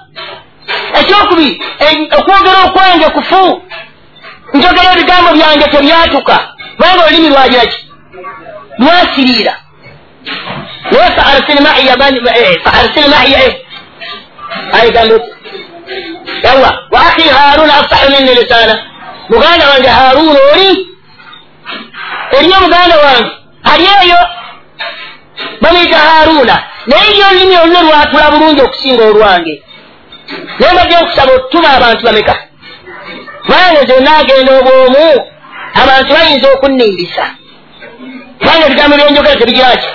[1.01, 1.61] Ekyokubiri
[2.19, 3.63] okwogera okwange kufu
[4.55, 6.37] njogera ebigambo byange tebyatuka
[6.77, 7.79] kubanga olulimi lwagiraki
[8.79, 9.55] lwasiriira
[10.91, 11.97] naye faarsil maiya
[12.65, 13.41] faarsil maiya
[14.73, 15.21] ayigambe
[16.43, 18.75] yawa wa akhi haruna afsahu minni lisana.
[19.29, 20.89] Muganda wange haruna oli?
[22.39, 23.31] Eriyo muganda wange?
[23.65, 24.19] Ali eyo
[25.61, 29.63] bamuyita haruna naye yo olulimi olune lwatula bulungi okusinga olwange.
[30.59, 32.35] Naye mbajja okusaba otuma abantu bameka?
[33.43, 35.05] Kubanga nze naagenda obwomu
[35.83, 37.25] abantu bayinza okunnindisa
[38.39, 39.89] kubanga ebigambo byenjogera tebigiraki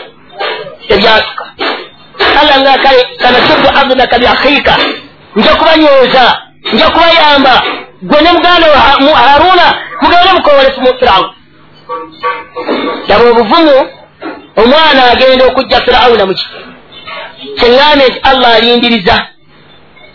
[0.87, 1.45] tebyatuka.
[2.39, 4.73] Allah nga kale sanasuddu abdaka biakhiika
[5.35, 6.25] nja kubanyweza
[6.73, 7.55] nja kubayamba.
[8.01, 9.67] Gwe ne muganda wa haruna
[10.01, 11.33] mugende mukowole firawuni
[13.07, 13.77] laba obuvumu
[14.55, 16.68] omwana agenda okujja firawuna muki kyeŋŋambe
[17.43, 19.27] nti allah alindiriza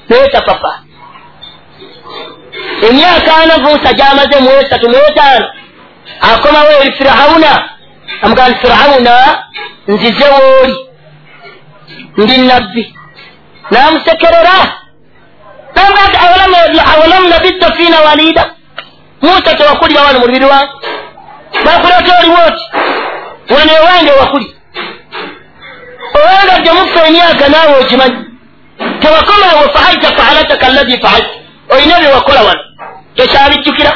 [0.08, 0.78] naye tapapa
[2.88, 5.46] emyaka ana musa gyamaze mu esatu mu etaano.
[6.20, 7.52] Akomawo eri firawuna.
[8.22, 9.14] Amugamba firawuna
[9.88, 10.76] nzize wooli
[12.16, 12.94] ndi nabbi
[13.70, 14.56] n'amusekerera.
[15.76, 16.16] Nambati
[16.94, 18.50] awalam labidda fiina walida?
[19.22, 20.72] Musa tewakulira wano mu lubiri wange
[21.64, 22.64] bakuleeta oliwo oti
[23.54, 24.56] wano ewange wakuli
[26.12, 28.16] obanga gyemufa emyaka naawe okimanyi
[29.00, 31.30] tewakomawo faalta faalataka allazi faalta
[31.74, 32.62] olina byewakola wano
[33.16, 33.92] tokyabijjukira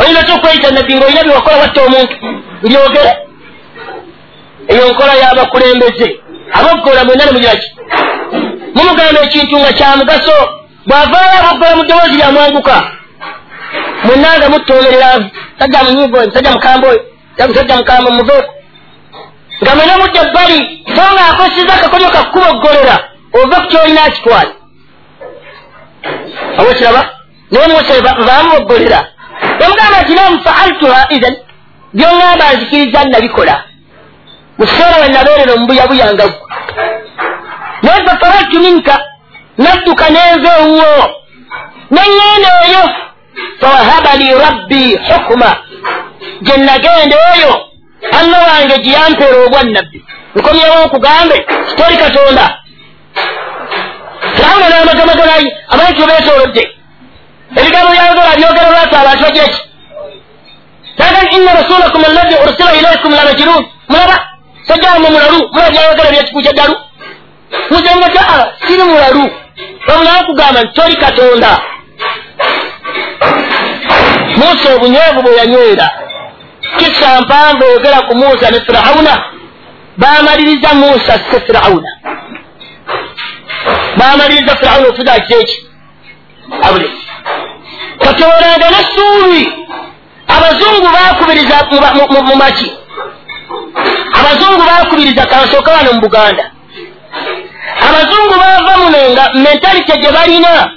[0.00, 2.16] olina tokweyita nabbi nga olina byewakola watta omuntu
[2.62, 3.12] ndyogere
[4.68, 6.08] eyo nkola y'abakulembeze
[6.58, 7.68] aboggola mwena nemugiraki
[8.74, 10.36] mumugamba ekintu nga kyamugaso
[10.86, 12.76] bwavaayo aboggola mu ddoboozi lyamwanguka
[14.04, 15.10] mwena nga mutoomerera
[15.58, 17.00] sajja munyigo sajja mukamba oyo
[17.56, 18.52] sajja mukamba muveeko
[19.62, 20.58] nga mwena mudde ebbali
[20.94, 22.96] so nga akosiza akakolyo kakkuboggolera
[23.38, 24.52] ova ku kyolina akitwale.
[26.58, 27.02] Awo kiraba
[27.50, 29.00] naye musa baamuboggolera
[29.58, 31.34] bamugamba nti nam faaltuha ithan
[31.94, 33.54] byoŋŋamba nzikiriza nabikola.
[34.58, 36.38] Mu kiseera we nabeerera omubuyabuya nga gwe
[37.82, 38.94] naye fafaratu minka
[39.58, 41.06] nadduka nenva ewuwo
[41.90, 42.84] neŋŋenda eyo
[43.60, 45.50] fawahaba li rabbi hukuma
[46.44, 47.71] gye nagenda eyo
[48.18, 49.98] anna wange gye yampeera obwannabbi.
[50.36, 51.36] Nkomyewo nkugambe
[51.76, 52.44] toli katonda.
[54.34, 56.62] Firawuna n'amagamaganayi abantu bebeetoolodde
[57.56, 59.60] ebigambo byayogola byogera lwatu abantu bagireki
[60.98, 64.16] lakin inna rasulakum allazi ursila ilaikum lamajirun mulaba
[64.68, 66.76] sajjawamwe mulalu mulaba byayogera byekikuja ddalu.
[67.70, 69.24] Muzengata siri mulalu.
[69.88, 71.60] Omulala kugamba nti toli katonda.
[74.36, 75.90] Musa obunywevu bwe yanywera
[76.78, 79.24] kisa mpanvu oyogera ku musa ne firawuna
[79.96, 81.88] bamaliriza musa se firawuna.
[83.96, 85.66] Bamaliriza firawuna ofuza kiki
[86.62, 86.90] abule
[87.98, 89.52] katolanga nessuubi
[90.28, 91.56] abazungu bakubiriza
[92.26, 92.72] mu maki.
[94.20, 96.50] Abazungu bakubiriza kansooka wano mu buganda.
[97.88, 100.70] Abazungu bava muno nga mentalite gye balina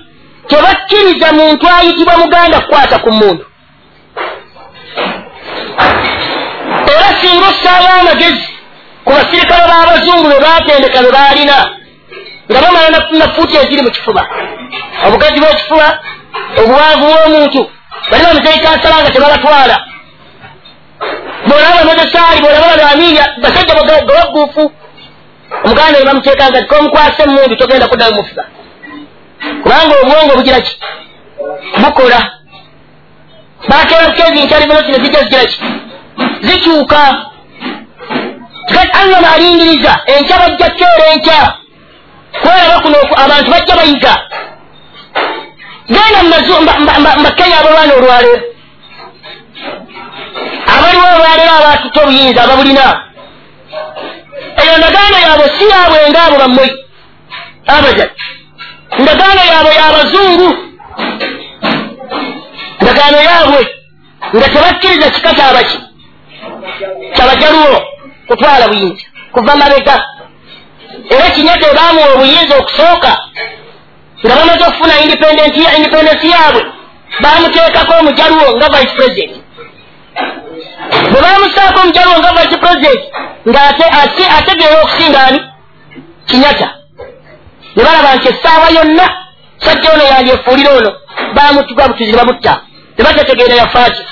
[0.47, 3.45] tebakkiriza muntu ayitibwa muganda kukwata ku muntu
[6.91, 8.47] era singa ossaayo amagezi
[9.05, 11.57] ku basirikale b'abazungu be batendeka be baalina
[12.49, 14.23] nga bamala nafuna fuuti eziri mu kifuba
[15.07, 15.87] obugazi bw'ekifuba
[16.59, 17.61] obuwanvu bw'omuntu
[18.09, 19.75] bali bamuzeikansala nga tebabatwala
[21.47, 23.73] bolaba modosaali bolaba balamiya basajja
[24.07, 24.63] gawaguufu
[25.65, 28.43] omuganda ne bamuteekanga ti komukwasa emundu togenda kuddayo mufuba
[29.63, 30.73] kubanga obwongo bugiraki
[31.81, 32.19] bukola
[33.69, 35.59] kukezi intelligence ne zijja zigiraki
[36.41, 37.25] zikyuka
[38.73, 41.53] kati allah baalingiriza enkya bajja kukeera enkya
[42.41, 44.13] kweraba kuno abantu bajja bayiga
[45.87, 46.23] genda
[47.19, 48.41] mbakenya abalwana olwaleero
[50.77, 52.85] abaliwo olwaleero abatuta obuyinza ababulina
[54.63, 56.65] eyo ndagaano yaabwe si yaabwe ngaabo bammwe
[57.67, 58.09] abajan
[58.99, 60.47] ndagaano yaabwe yabazungu
[62.95, 63.61] ndagaano yaabwe
[64.35, 65.79] nga tebakkiriza kika kyabaki
[67.15, 67.79] kyabajaluwo
[68.27, 69.95] kutwala buyinza kuva mabega.
[71.09, 73.11] Era kinyate baamuwa obuyinza okusooka
[74.25, 76.61] nga bamaze okufuna independensi yaabwe
[77.23, 79.33] bamuteekako omujaluwo nga vice president.
[81.11, 83.01] Bwe bamusaako omujaluwo nga vice president
[83.49, 85.39] ngaategeera okusingaani
[86.27, 86.67] kinyata
[87.75, 89.05] ne balaba nti essaawa yonna
[89.63, 90.91] sajja ono yandyefuulira ono
[91.35, 92.53] bamutuga butuzi bamutta
[92.97, 94.03] tebatategeera yafaaki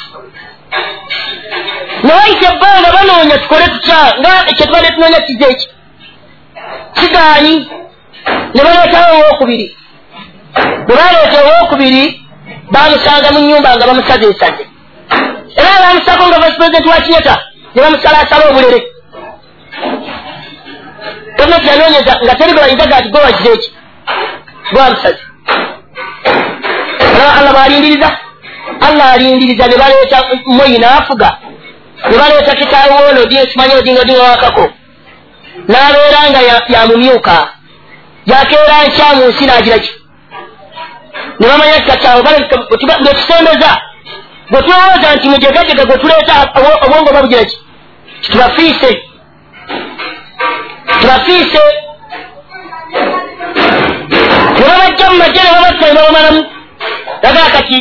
[2.04, 5.68] newayita ebbanga banoonya tukole tutya nga kyetubadde tunoonya kiza eki
[6.98, 7.56] kigaanyi
[8.54, 9.66] ne baleetawo owokubiri
[10.86, 12.04] bwe baleeta owokubiri
[12.74, 14.64] bamusanga mu nyumba nga bamusaza ensaze
[15.60, 17.36] era bamusako nga vice president wa kinyata
[17.76, 18.80] ne bamusalasala obulere
[21.38, 23.70] gavumenti yanoonyeza nga teri gwebayinzaga ati gwewakiza eki
[24.74, 25.22] gwamusaze
[27.38, 28.10] allah bwalindiriza
[28.82, 31.38] allah alindiriza ne baleeta moyi naafuga
[32.10, 34.66] ne baleeta kitaawe olodi simanyi odinga odinga wakako.
[35.68, 36.42] N'abeera nga
[36.74, 37.36] yamumyuka.
[38.26, 39.92] Yakeera nkya mu nsi n'agiraki
[41.40, 42.22] ne bamanya kakyawe
[43.02, 43.72] ngekisembeza
[44.52, 46.36] bwe tulowooza nti mujegajega gwe tuleeta
[46.86, 47.58] obwongo babugiraki
[48.22, 48.92] tubafiise.
[51.00, 51.64] Tubafiise.
[54.58, 56.42] Ne babajja mu majje ne babatta ne babamalamu.
[57.24, 57.78] Dagaa kati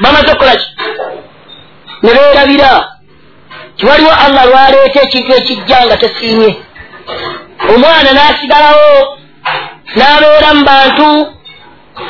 [0.00, 0.68] bamaze okukolaki
[2.02, 2.70] ne beerabira
[3.76, 6.50] tiwaliwo allah lwaleeta ekintu ekijja nga tesiimye
[7.72, 8.90] omwana n'asigalawo
[9.96, 11.08] n'abeera mu bantu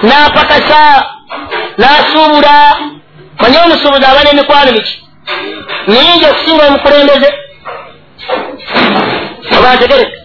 [0.07, 0.82] n'apakasa
[1.78, 2.57] n'asuubula.
[3.41, 4.95] Manye omusuubuzi aba n'emikwano miki?
[5.89, 7.30] Nyingi okusinga omukulembeze.
[9.57, 10.16] Obantegereka